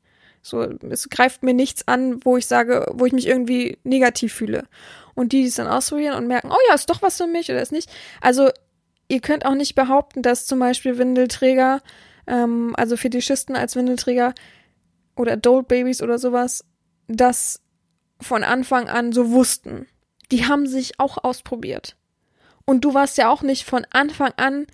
[0.41, 4.65] So, es greift mir nichts an, wo ich sage, wo ich mich irgendwie negativ fühle.
[5.15, 7.49] Und die, die es dann ausprobieren und merken, oh ja, ist doch was für mich
[7.49, 7.89] oder ist nicht.
[8.19, 8.49] Also
[9.13, 11.81] ihr könnt auch nicht behaupten, dass zum Beispiel Windelträger,
[12.27, 14.33] ähm, also Fetischisten als Windelträger
[15.15, 16.65] oder Adult Babies oder sowas,
[17.07, 17.61] das
[18.19, 19.87] von Anfang an so wussten.
[20.31, 21.95] Die haben sich auch ausprobiert.
[22.65, 24.65] Und du warst ja auch nicht von Anfang an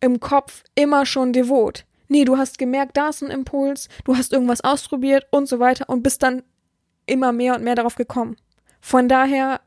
[0.00, 1.86] im Kopf immer schon devot.
[2.08, 5.88] Nee, du hast gemerkt, da ist ein Impuls, du hast irgendwas ausprobiert und so weiter
[5.88, 6.42] und bist dann
[7.06, 8.36] immer mehr und mehr darauf gekommen.
[8.80, 9.60] Von daher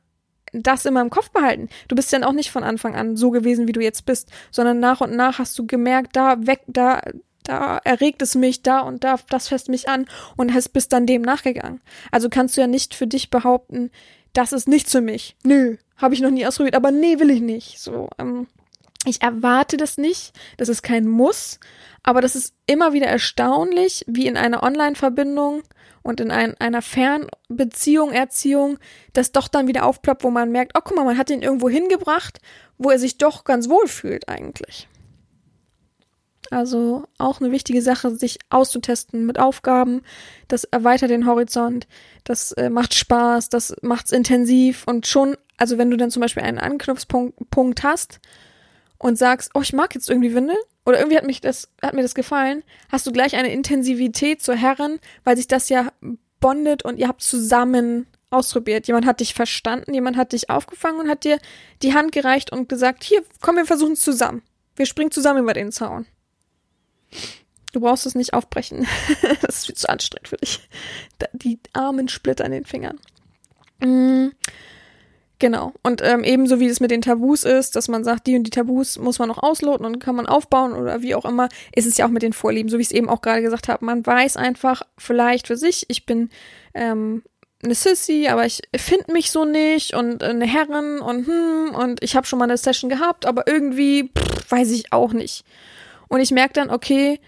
[0.52, 1.70] das immer im Kopf behalten.
[1.88, 4.80] Du bist dann auch nicht von Anfang an so gewesen, wie du jetzt bist, sondern
[4.80, 7.02] nach und nach hast du gemerkt, da weg, da,
[7.44, 11.06] da erregt es mich, da und da, das fässt mich an und hast bist dann
[11.06, 11.82] dem nachgegangen.
[12.12, 13.92] Also kannst du ja nicht für dich behaupten,
[14.34, 15.36] das ist nichts für mich.
[15.44, 17.80] Nö, habe ich noch nie ausprobiert, aber nee, will ich nicht.
[17.80, 18.48] So, ähm,
[19.06, 21.60] ich erwarte das nicht, das ist kein Muss,
[22.04, 25.64] aber das ist immer wieder erstaunlich, wie in einer Online-Verbindung
[26.04, 28.78] und in ein, einer Fernbeziehung, Erziehung,
[29.14, 31.70] das doch dann wieder aufploppt, wo man merkt, oh guck mal, man hat ihn irgendwo
[31.70, 32.40] hingebracht,
[32.78, 34.88] wo er sich doch ganz wohl fühlt eigentlich.
[36.50, 40.02] Also auch eine wichtige Sache, sich auszutesten mit Aufgaben.
[40.50, 41.88] Das erweitert den Horizont,
[42.26, 46.44] das äh, macht Spaß, das macht's intensiv und schon, also wenn du dann zum Beispiel
[46.44, 48.20] einen Anknüpfpunkt hast
[49.02, 52.04] und sagst, oh, ich mag jetzt irgendwie Windel, oder irgendwie hat mich das, hat mir
[52.04, 55.92] das gefallen, hast du gleich eine Intensivität zur Herren, weil sich das ja
[56.40, 58.88] bondet und ihr habt zusammen ausprobiert.
[58.88, 61.40] Jemand hat dich verstanden, jemand hat dich aufgefangen und hat dir
[61.82, 64.44] die Hand gereicht und gesagt, hier, komm, wir versuchen es zusammen.
[64.76, 66.06] Wir springen zusammen über den Zaun.
[67.74, 68.88] Du brauchst es nicht aufbrechen.
[69.42, 70.68] das ist viel zu anstrengend für dich.
[71.34, 73.00] Die armen Splitter in den Fingern.
[75.42, 75.74] Genau.
[75.82, 78.52] Und ähm, ebenso wie es mit den Tabus ist, dass man sagt, die und die
[78.52, 81.98] Tabus muss man noch ausloten und kann man aufbauen oder wie auch immer, ist es
[81.98, 83.84] ja auch mit den Vorlieben, so wie ich es eben auch gerade gesagt habe.
[83.84, 86.30] Man weiß einfach vielleicht für sich, ich bin
[86.76, 87.24] ähm,
[87.64, 92.16] eine Sissy, aber ich finde mich so nicht und eine Herren und hm, und ich
[92.16, 95.44] habe schon mal eine Session gehabt, aber irgendwie pff, weiß ich auch nicht.
[96.08, 97.20] Und ich merke dann, okay,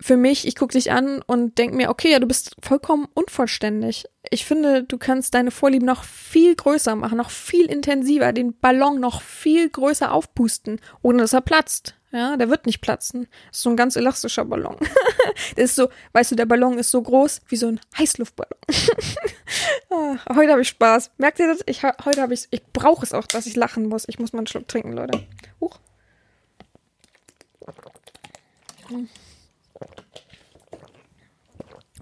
[0.00, 4.06] für mich, ich gucke dich an und denk mir, okay, ja, du bist vollkommen unvollständig.
[4.30, 9.00] Ich finde, du kannst deine Vorlieben noch viel größer machen, noch viel intensiver, den Ballon
[9.00, 11.94] noch viel größer aufpusten, ohne dass er platzt.
[12.10, 13.26] Ja, der wird nicht platzen.
[13.48, 14.76] Das ist so ein ganz elastischer Ballon.
[15.56, 18.58] der ist so, weißt du, der Ballon ist so groß wie so ein Heißluftballon.
[19.90, 21.10] ah, heute habe ich Spaß.
[21.18, 21.60] Merkt ihr das?
[21.66, 24.04] Ich, heute habe ich, ich brauche es auch, dass ich lachen muss.
[24.06, 25.26] Ich muss mal einen Schluck trinken, Leute.
[25.60, 25.78] Huch.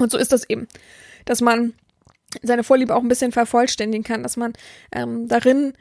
[0.02, 0.68] Und so ist das eben,
[1.24, 1.74] dass man
[2.42, 4.52] seine Vorliebe auch ein bisschen vervollständigen kann, dass man
[4.92, 5.74] ähm, darin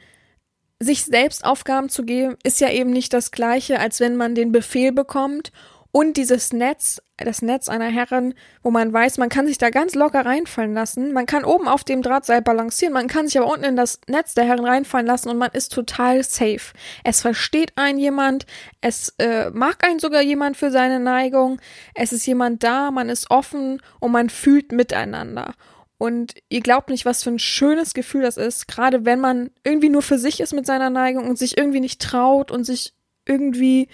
[0.78, 4.52] sich selbst Aufgaben zu geben, ist ja eben nicht das gleiche, als wenn man den
[4.52, 5.52] Befehl bekommt
[5.94, 8.32] und dieses Netz, das Netz einer Herrin,
[8.62, 11.12] wo man weiß, man kann sich da ganz locker reinfallen lassen.
[11.12, 14.32] Man kann oben auf dem Drahtseil balancieren, man kann sich aber unten in das Netz
[14.32, 16.72] der Herren reinfallen lassen und man ist total safe.
[17.04, 18.46] Es versteht einen jemand,
[18.80, 21.60] es äh, mag einen sogar jemand für seine Neigung,
[21.94, 25.54] es ist jemand da, man ist offen und man fühlt miteinander.
[25.98, 29.90] Und ihr glaubt nicht, was für ein schönes Gefühl das ist, gerade wenn man irgendwie
[29.90, 32.94] nur für sich ist mit seiner Neigung und sich irgendwie nicht traut und sich
[33.26, 33.88] irgendwie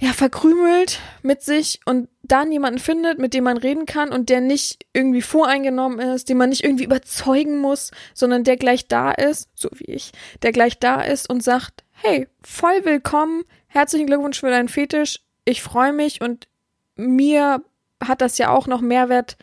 [0.00, 4.40] ja, verkrümelt mit sich und dann jemanden findet, mit dem man reden kann und der
[4.40, 9.48] nicht irgendwie voreingenommen ist, den man nicht irgendwie überzeugen muss, sondern der gleich da ist,
[9.56, 14.50] so wie ich, der gleich da ist und sagt, hey, voll willkommen, herzlichen Glückwunsch für
[14.50, 16.46] deinen Fetisch, ich freue mich und
[16.94, 17.64] mir
[18.02, 19.36] hat das ja auch noch Mehrwert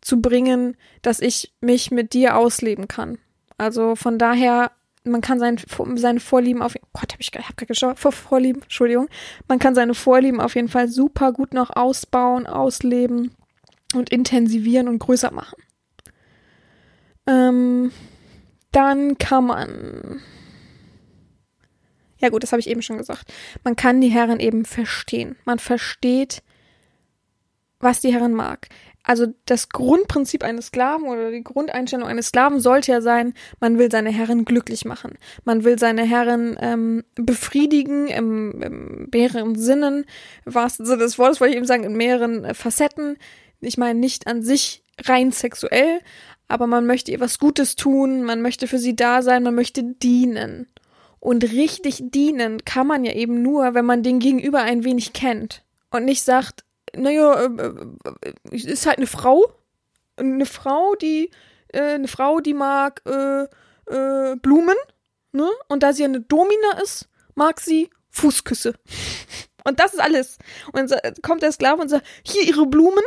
[0.00, 3.18] zu bringen, dass ich mich mit dir ausleben kann.
[3.58, 4.70] Also von daher
[5.06, 5.56] man kann sein,
[5.96, 9.08] seine Vorlieben auf Gott, hab ich hab gerade geschaut, vor Vorlieben, Entschuldigung.
[9.48, 13.34] Man kann seine Vorlieben auf jeden Fall super gut noch ausbauen, ausleben
[13.94, 15.62] und intensivieren und größer machen.
[17.26, 17.92] Ähm,
[18.72, 20.20] dann kann man
[22.18, 23.32] ja gut, das habe ich eben schon gesagt.
[23.62, 25.36] Man kann die Herren eben verstehen.
[25.44, 26.42] Man versteht,
[27.78, 28.68] was die Herren mag
[29.06, 33.88] also das Grundprinzip eines Sklaven oder die Grundeinstellung eines Sklaven sollte ja sein, man will
[33.88, 35.16] seine Herren glücklich machen.
[35.44, 40.06] Man will seine Herren ähm, befriedigen im, im mehreren Sinnen,
[40.44, 43.16] was Sinne des Wortes wollte ich eben sagen, in mehreren äh, Facetten.
[43.60, 46.00] Ich meine nicht an sich rein sexuell,
[46.48, 49.84] aber man möchte ihr was Gutes tun, man möchte für sie da sein, man möchte
[49.84, 50.66] dienen.
[51.20, 55.62] Und richtig dienen kann man ja eben nur, wenn man den Gegenüber ein wenig kennt
[55.90, 56.65] und nicht sagt,
[56.96, 59.52] naja, äh, äh, ist halt eine Frau.
[60.16, 61.30] Eine Frau, die,
[61.68, 64.76] äh, eine Frau, die mag Blumen,
[65.30, 65.48] ne?
[65.68, 68.74] Und da sie eine Domina ist, mag sie Fußküsse.
[69.64, 70.38] Und das ist alles.
[70.72, 73.04] Und dann kommt der Sklave und sagt, hier ihre Blumen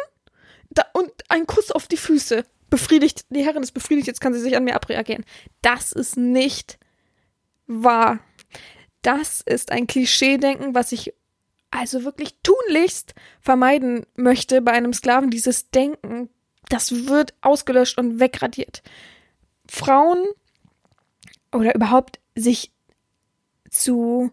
[0.69, 2.45] da, und ein Kuss auf die Füße.
[2.69, 5.25] Befriedigt, die Herrin ist befriedigt, jetzt kann sie sich an mir abreagieren.
[5.61, 6.77] Das ist nicht
[7.65, 8.19] wahr.
[9.01, 11.13] Das ist ein Klischee-Denken, was ich
[11.71, 16.29] also wirklich tunlichst vermeiden möchte bei einem Sklaven, dieses Denken,
[16.69, 18.83] das wird ausgelöscht und wegradiert.
[19.69, 20.25] Frauen
[21.51, 22.71] oder überhaupt sich
[23.69, 24.31] zu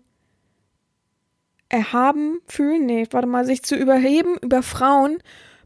[1.69, 5.19] erhaben fühlen, nee, warte mal, sich zu überheben über Frauen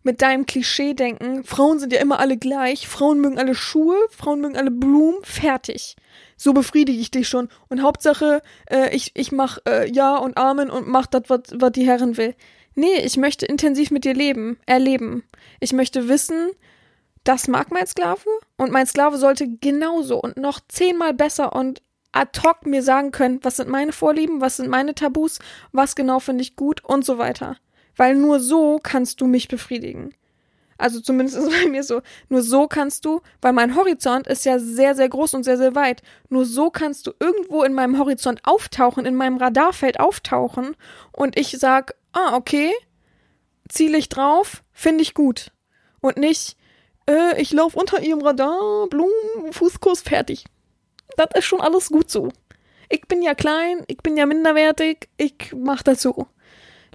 [0.03, 4.57] mit deinem Klischee-Denken, Frauen sind ja immer alle gleich, Frauen mögen alle Schuhe, Frauen mögen
[4.57, 5.97] alle Blumen, fertig
[6.41, 7.51] so befriedige ich dich schon.
[7.69, 11.87] Und Hauptsache, äh, ich, ich mach äh, Ja und Amen und mach das, was die
[11.87, 12.35] Herren will.
[12.75, 15.23] Nee, ich möchte intensiv mit dir leben, erleben.
[15.61, 16.51] Ich möchte wissen,
[17.25, 18.25] das mag mein Sklave
[18.57, 21.83] und mein Sklave sollte genauso und noch zehnmal besser und
[22.13, 25.41] ad hoc mir sagen können, was sind meine Vorlieben, was sind meine Tabus,
[25.73, 27.59] was genau finde ich gut und so weiter.
[27.97, 30.15] Weil nur so kannst du mich befriedigen.
[30.81, 32.01] Also zumindest ist es bei mir so.
[32.29, 35.75] Nur so kannst du, weil mein Horizont ist ja sehr, sehr groß und sehr, sehr
[35.75, 36.03] weit.
[36.31, 40.77] Nur so kannst du irgendwo in meinem Horizont auftauchen, in meinem Radarfeld auftauchen
[41.13, 42.73] und ich sag, ah, okay,
[43.69, 45.53] ziele ich drauf, finde ich gut.
[46.01, 46.57] Und nicht,
[47.07, 50.47] äh, ich laufe unter ihrem Radar, Blumen, Fußkurs, fertig.
[51.17, 52.31] Das ist schon alles gut so.
[52.89, 56.27] Ich bin ja klein, ich bin ja minderwertig, ich mach das so.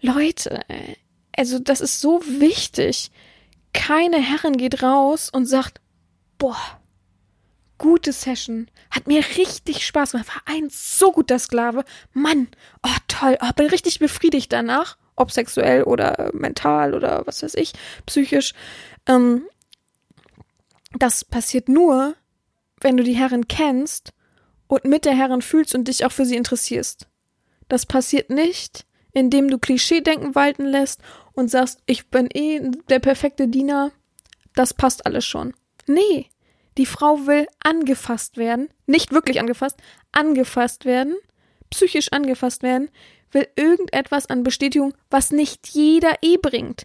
[0.01, 0.61] Leute,
[1.37, 3.11] also das ist so wichtig
[3.75, 5.81] keine Herrin geht raus und sagt,
[6.37, 6.79] boah,
[7.77, 12.47] gute Session, hat mir richtig Spaß gemacht, war ein so guter Sklave, Mann,
[12.83, 14.97] oh toll, oh, bin richtig befriedigt danach.
[15.17, 17.71] Ob sexuell oder mental oder was weiß ich,
[18.05, 18.53] psychisch.
[19.07, 19.43] Ähm,
[20.97, 22.15] das passiert nur,
[22.81, 24.11] wenn du die Herren kennst
[24.67, 27.07] und mit der Herren fühlst und dich auch für sie interessierst.
[27.69, 31.01] Das passiert nicht, indem du Klischeedenken walten lässt
[31.35, 33.91] und sagst, ich bin eh der perfekte Diener,
[34.55, 35.53] das passt alles schon.
[35.87, 36.29] Nee,
[36.77, 39.77] die Frau will angefasst werden, nicht wirklich angefasst,
[40.11, 41.15] angefasst werden,
[41.69, 42.89] psychisch angefasst werden,
[43.31, 46.83] will irgendetwas an Bestätigung, was nicht jeder eh bringt.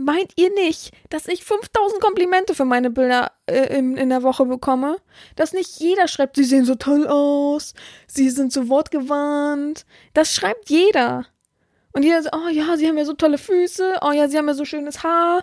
[0.00, 4.46] Meint ihr nicht, dass ich 5000 Komplimente für meine Bilder äh, in, in der Woche
[4.46, 4.98] bekomme?
[5.34, 7.74] Dass nicht jeder schreibt, sie sehen so toll aus,
[8.06, 9.86] sie sind so wortgewandt.
[10.14, 11.26] Das schreibt jeder.
[11.98, 14.46] Und jeder sagt, oh ja, sie haben ja so tolle Füße, oh ja, sie haben
[14.46, 15.42] ja so schönes Haar.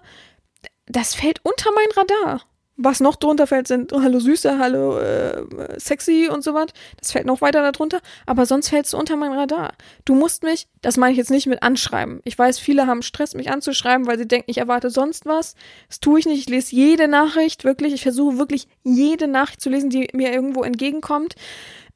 [0.86, 2.44] Das fällt unter mein Radar.
[2.78, 5.44] Was noch drunter fällt, sind oh, Hallo Süße, Hallo äh,
[5.78, 6.68] Sexy und so was.
[6.98, 8.00] Das fällt noch weiter darunter.
[8.26, 9.74] Aber sonst fällst du unter mein Radar.
[10.06, 12.22] Du musst mich, das meine ich jetzt nicht mit anschreiben.
[12.24, 15.56] Ich weiß, viele haben Stress, mich anzuschreiben, weil sie denken, ich erwarte sonst was.
[15.90, 16.40] Das tue ich nicht.
[16.40, 17.94] Ich lese jede Nachricht, wirklich.
[17.94, 21.36] Ich versuche wirklich jede Nachricht zu lesen, die mir irgendwo entgegenkommt.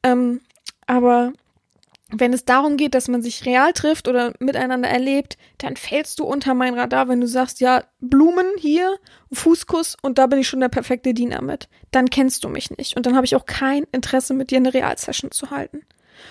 [0.02, 0.42] Ähm,
[0.86, 1.32] aber
[2.12, 6.24] wenn es darum geht, dass man sich real trifft oder miteinander erlebt, dann fällst du
[6.24, 8.98] unter mein Radar, wenn du sagst, ja, Blumen hier,
[9.32, 11.68] Fußkuss und da bin ich schon der perfekte Diener mit.
[11.92, 14.74] Dann kennst du mich nicht und dann habe ich auch kein Interesse, mit dir eine
[14.74, 15.82] Realsession zu halten.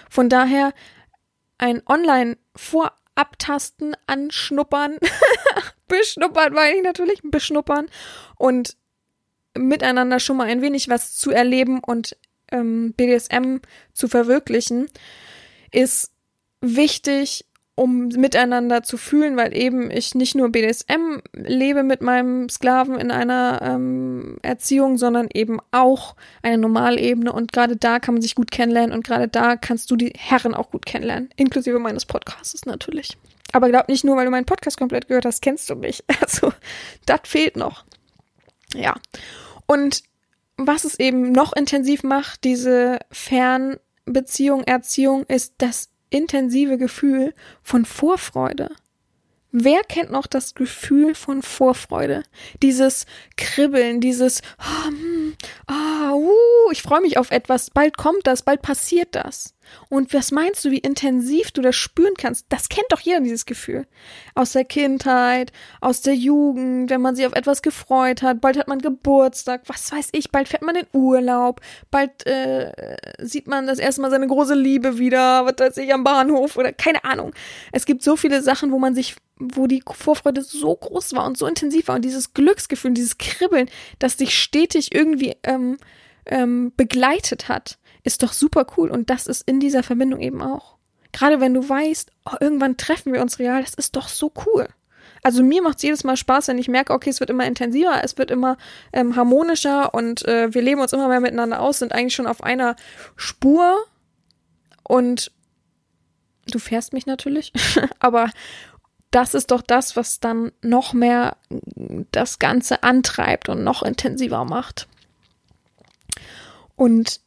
[0.09, 0.73] Von daher
[1.57, 4.97] ein Online-Vorabtasten, Anschnuppern,
[5.87, 7.87] beschnuppern meine ich natürlich, beschnuppern
[8.37, 8.75] und
[9.57, 12.15] miteinander schon mal ein wenig was zu erleben und
[12.51, 13.61] ähm, BDSM
[13.93, 14.87] zu verwirklichen
[15.71, 16.11] ist
[16.61, 17.45] wichtig,
[17.79, 23.09] um miteinander zu fühlen, weil eben ich nicht nur BDSM lebe mit meinem Sklaven in
[23.09, 28.51] einer ähm, Erziehung, sondern eben auch eine Normalebene und gerade da kann man sich gut
[28.51, 33.17] kennenlernen und gerade da kannst du die Herren auch gut kennenlernen, inklusive meines Podcasts natürlich.
[33.53, 36.03] Aber glaub nicht nur, weil du meinen Podcast komplett gehört hast, kennst du mich.
[36.21, 36.51] Also,
[37.05, 37.85] das fehlt noch.
[38.75, 38.95] Ja.
[39.65, 40.03] Und
[40.57, 43.77] was es eben noch intensiv macht, diese Fern-
[44.13, 48.69] Beziehung, Erziehung ist das intensive Gefühl von Vorfreude.
[49.51, 52.23] Wer kennt noch das Gefühl von Vorfreude?
[52.61, 55.35] Dieses Kribbeln, dieses, hm,
[55.67, 59.55] oh, uh, ich freue mich auf etwas, bald kommt das, bald passiert das.
[59.89, 62.45] Und was meinst du, wie intensiv du das spüren kannst?
[62.49, 63.85] Das kennt doch jeder, dieses Gefühl.
[64.35, 68.67] Aus der Kindheit, aus der Jugend, wenn man sich auf etwas gefreut hat, bald hat
[68.67, 73.79] man Geburtstag, was weiß ich, bald fährt man in Urlaub, bald äh, sieht man das
[73.79, 77.33] erste Mal seine große Liebe wieder, was weiß ich, am Bahnhof oder keine Ahnung.
[77.71, 81.37] Es gibt so viele Sachen, wo man sich wo die Vorfreude so groß war und
[81.37, 85.77] so intensiv war und dieses Glücksgefühl, dieses Kribbeln, das dich stetig irgendwie ähm,
[86.25, 90.77] ähm, begleitet hat ist doch super cool und das ist in dieser Verbindung eben auch.
[91.11, 94.67] Gerade wenn du weißt, oh, irgendwann treffen wir uns real, das ist doch so cool.
[95.21, 98.01] Also mir macht es jedes Mal Spaß, wenn ich merke, okay, es wird immer intensiver,
[98.03, 98.57] es wird immer
[98.93, 102.41] ähm, harmonischer und äh, wir leben uns immer mehr miteinander aus, sind eigentlich schon auf
[102.41, 102.75] einer
[103.17, 103.75] Spur
[104.83, 105.31] und
[106.49, 107.51] du fährst mich natürlich,
[107.99, 108.29] aber
[109.11, 111.37] das ist doch das, was dann noch mehr
[112.11, 114.87] das Ganze antreibt und noch intensiver macht.
[116.75, 117.21] Und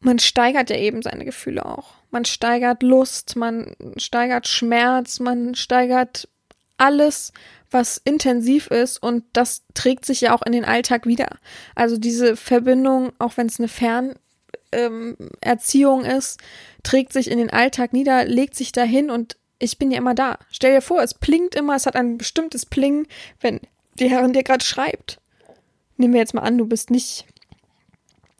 [0.00, 1.94] man steigert ja eben seine Gefühle auch.
[2.10, 6.28] Man steigert Lust, man steigert Schmerz, man steigert
[6.78, 7.32] alles,
[7.70, 11.38] was intensiv ist und das trägt sich ja auch in den Alltag wieder.
[11.74, 16.40] Also diese Verbindung, auch wenn es eine Fernerziehung ähm, ist,
[16.82, 20.38] trägt sich in den Alltag nieder, legt sich dahin und ich bin ja immer da.
[20.50, 23.06] Stell dir vor, es plingt immer, es hat ein bestimmtes Plingen,
[23.40, 23.60] wenn
[23.94, 25.20] die Herrin dir gerade schreibt.
[25.96, 27.26] Nehmen wir jetzt mal an, du bist nicht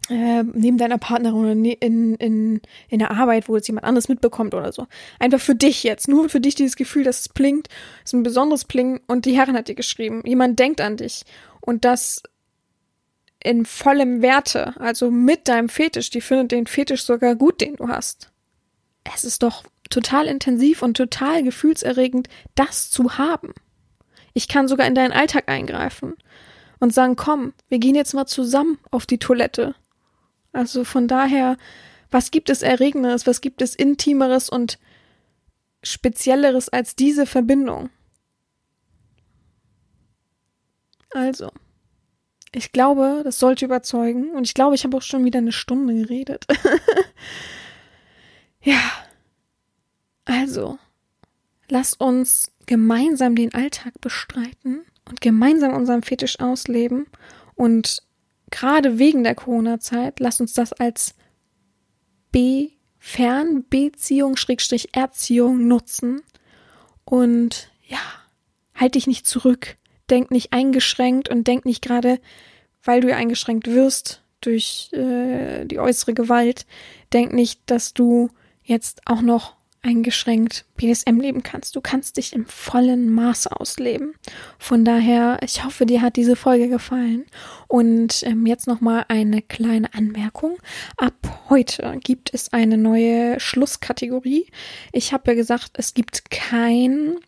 [0.08, 4.08] äh, neben deiner Partnerin oder ne, in, in, in der Arbeit, wo jetzt jemand anderes
[4.08, 4.86] mitbekommt oder so.
[5.18, 7.68] Einfach für dich jetzt, nur für dich dieses Gefühl, dass es blinkt,
[8.04, 11.24] ist ein besonderes Plingen und die Herrin hat dir geschrieben, jemand denkt an dich
[11.60, 12.22] und das
[13.42, 17.88] in vollem Werte, also mit deinem Fetisch, die findet den Fetisch sogar gut, den du
[17.88, 18.30] hast.
[19.14, 23.54] Es ist doch total intensiv und total gefühlserregend, das zu haben.
[24.34, 26.14] Ich kann sogar in deinen Alltag eingreifen
[26.80, 29.74] und sagen, komm, wir gehen jetzt mal zusammen auf die Toilette
[30.56, 31.58] also von daher,
[32.10, 34.78] was gibt es Erregenderes, was gibt es Intimeres und
[35.82, 37.90] Spezielleres als diese Verbindung?
[41.10, 41.50] Also,
[42.52, 45.94] ich glaube, das sollte überzeugen und ich glaube, ich habe auch schon wieder eine Stunde
[45.94, 46.46] geredet.
[48.62, 48.80] ja,
[50.26, 50.78] also,
[51.68, 57.06] lass uns gemeinsam den Alltag bestreiten und gemeinsam unseren Fetisch ausleben
[57.54, 58.02] und
[58.50, 61.14] gerade wegen der Corona-Zeit, lasst uns das als
[62.32, 66.22] B Fernbeziehung Schrägstrich Erziehung nutzen,
[67.04, 68.00] Und ja,
[68.74, 69.76] halt dich nicht zurück.
[70.10, 72.20] Denk nicht eingeschränkt und denk nicht gerade,
[72.82, 76.66] weil du eingeschränkt wirst durch äh, die äußere Gewalt,
[77.12, 78.30] denk nicht, dass du
[78.62, 79.55] jetzt auch noch
[79.86, 81.76] eingeschränkt BDSM leben kannst.
[81.76, 84.14] Du kannst dich im vollen Maße ausleben.
[84.58, 87.24] Von daher, ich hoffe, dir hat diese Folge gefallen.
[87.68, 90.58] Und ähm, jetzt nochmal eine kleine Anmerkung.
[90.96, 91.14] Ab
[91.48, 94.46] heute gibt es eine neue Schlusskategorie.
[94.92, 97.18] Ich habe ja gesagt, es gibt kein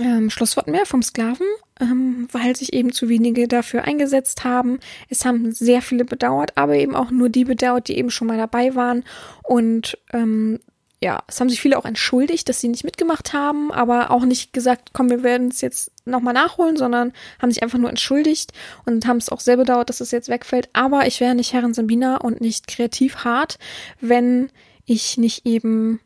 [0.00, 1.46] ähm, Schlusswort mehr vom Sklaven,
[1.80, 4.80] ähm, weil sich eben zu wenige dafür eingesetzt haben.
[5.08, 8.38] Es haben sehr viele bedauert, aber eben auch nur die bedauert, die eben schon mal
[8.38, 9.04] dabei waren.
[9.42, 10.60] Und ähm,
[11.04, 14.54] ja, es haben sich viele auch entschuldigt, dass sie nicht mitgemacht haben, aber auch nicht
[14.54, 18.54] gesagt, komm, wir werden es jetzt nochmal nachholen, sondern haben sich einfach nur entschuldigt
[18.86, 20.70] und haben es auch sehr bedauert, dass es jetzt wegfällt.
[20.72, 23.58] Aber ich wäre nicht Herren Sabina und nicht kreativ hart,
[24.00, 24.48] wenn
[24.86, 26.00] ich nicht eben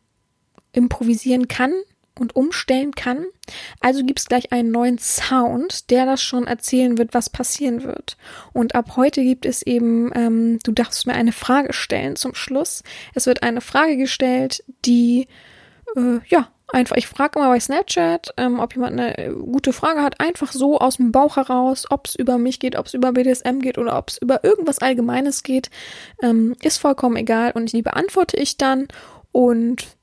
[0.73, 1.73] improvisieren kann
[2.19, 3.27] und umstellen kann.
[3.81, 8.17] Also gibt es gleich einen neuen Sound, der das schon erzählen wird, was passieren wird.
[8.53, 12.83] Und ab heute gibt es eben, ähm, du darfst mir eine Frage stellen zum Schluss.
[13.15, 15.29] Es wird eine Frage gestellt, die,
[15.97, 20.03] äh, ja, einfach, ich frage immer bei Snapchat, ähm, ob jemand eine äh, gute Frage
[20.03, 23.13] hat, einfach so aus dem Bauch heraus, ob es über mich geht, ob es über
[23.13, 25.71] BDSM geht oder ob es über irgendwas Allgemeines geht,
[26.23, 28.89] ähm, ist vollkommen egal und die beantworte ich dann
[29.33, 29.98] und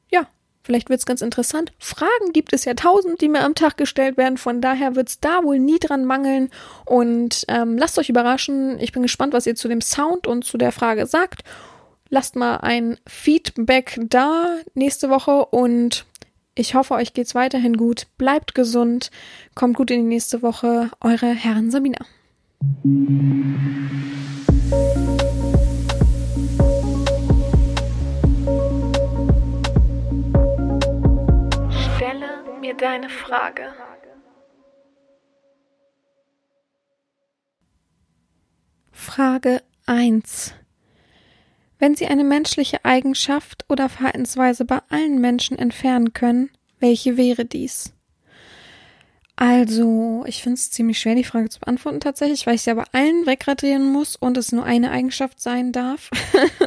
[0.65, 1.73] Vielleicht wird es ganz interessant.
[1.77, 4.37] Fragen gibt es ja tausend, die mir am Tag gestellt werden.
[4.39, 6.49] Von daher wird es da wohl nie dran mangeln.
[6.85, 8.79] Und ähm, lasst euch überraschen.
[8.79, 11.43] Ich bin gespannt, was ihr zu dem Sound und zu der Frage sagt.
[12.09, 16.07] Lasst mal ein Feedback da nächste Woche und
[16.55, 18.07] ich hoffe, euch geht's weiterhin gut.
[18.17, 19.11] Bleibt gesund.
[19.53, 20.89] Kommt gut in die nächste Woche.
[20.99, 21.99] Eure Herren Sabina.
[32.77, 33.73] Deine Frage.
[38.91, 40.53] Frage 1.
[41.79, 46.49] Wenn Sie eine menschliche Eigenschaft oder Verhaltensweise bei allen Menschen entfernen können,
[46.79, 47.94] welche wäre dies?
[49.37, 52.85] Also, ich finde es ziemlich schwer, die Frage zu beantworten tatsächlich, weil ich sie aber
[52.93, 56.09] allen wegradieren muss und es nur eine Eigenschaft sein darf.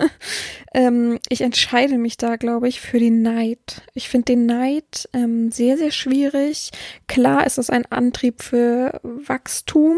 [0.75, 3.83] ähm, ich entscheide mich da, glaube ich, für den Neid.
[3.95, 6.71] Ich finde den Neid ähm, sehr, sehr schwierig.
[7.07, 9.97] Klar ist es ein Antrieb für Wachstum,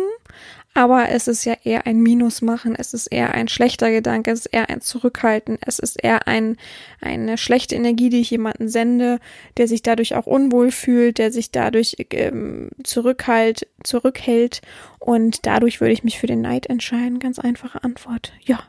[0.80, 4.46] aber es ist ja eher ein Minus machen, es ist eher ein schlechter Gedanke, es
[4.46, 6.56] ist eher ein Zurückhalten, es ist eher ein,
[7.02, 9.20] eine schlechte Energie, die ich jemanden sende,
[9.58, 14.62] der sich dadurch auch unwohl fühlt, der sich dadurch ähm, zurückhalt, zurückhält
[14.98, 17.18] und dadurch würde ich mich für den Neid entscheiden.
[17.18, 18.32] Ganz einfache Antwort.
[18.40, 18.60] Ja,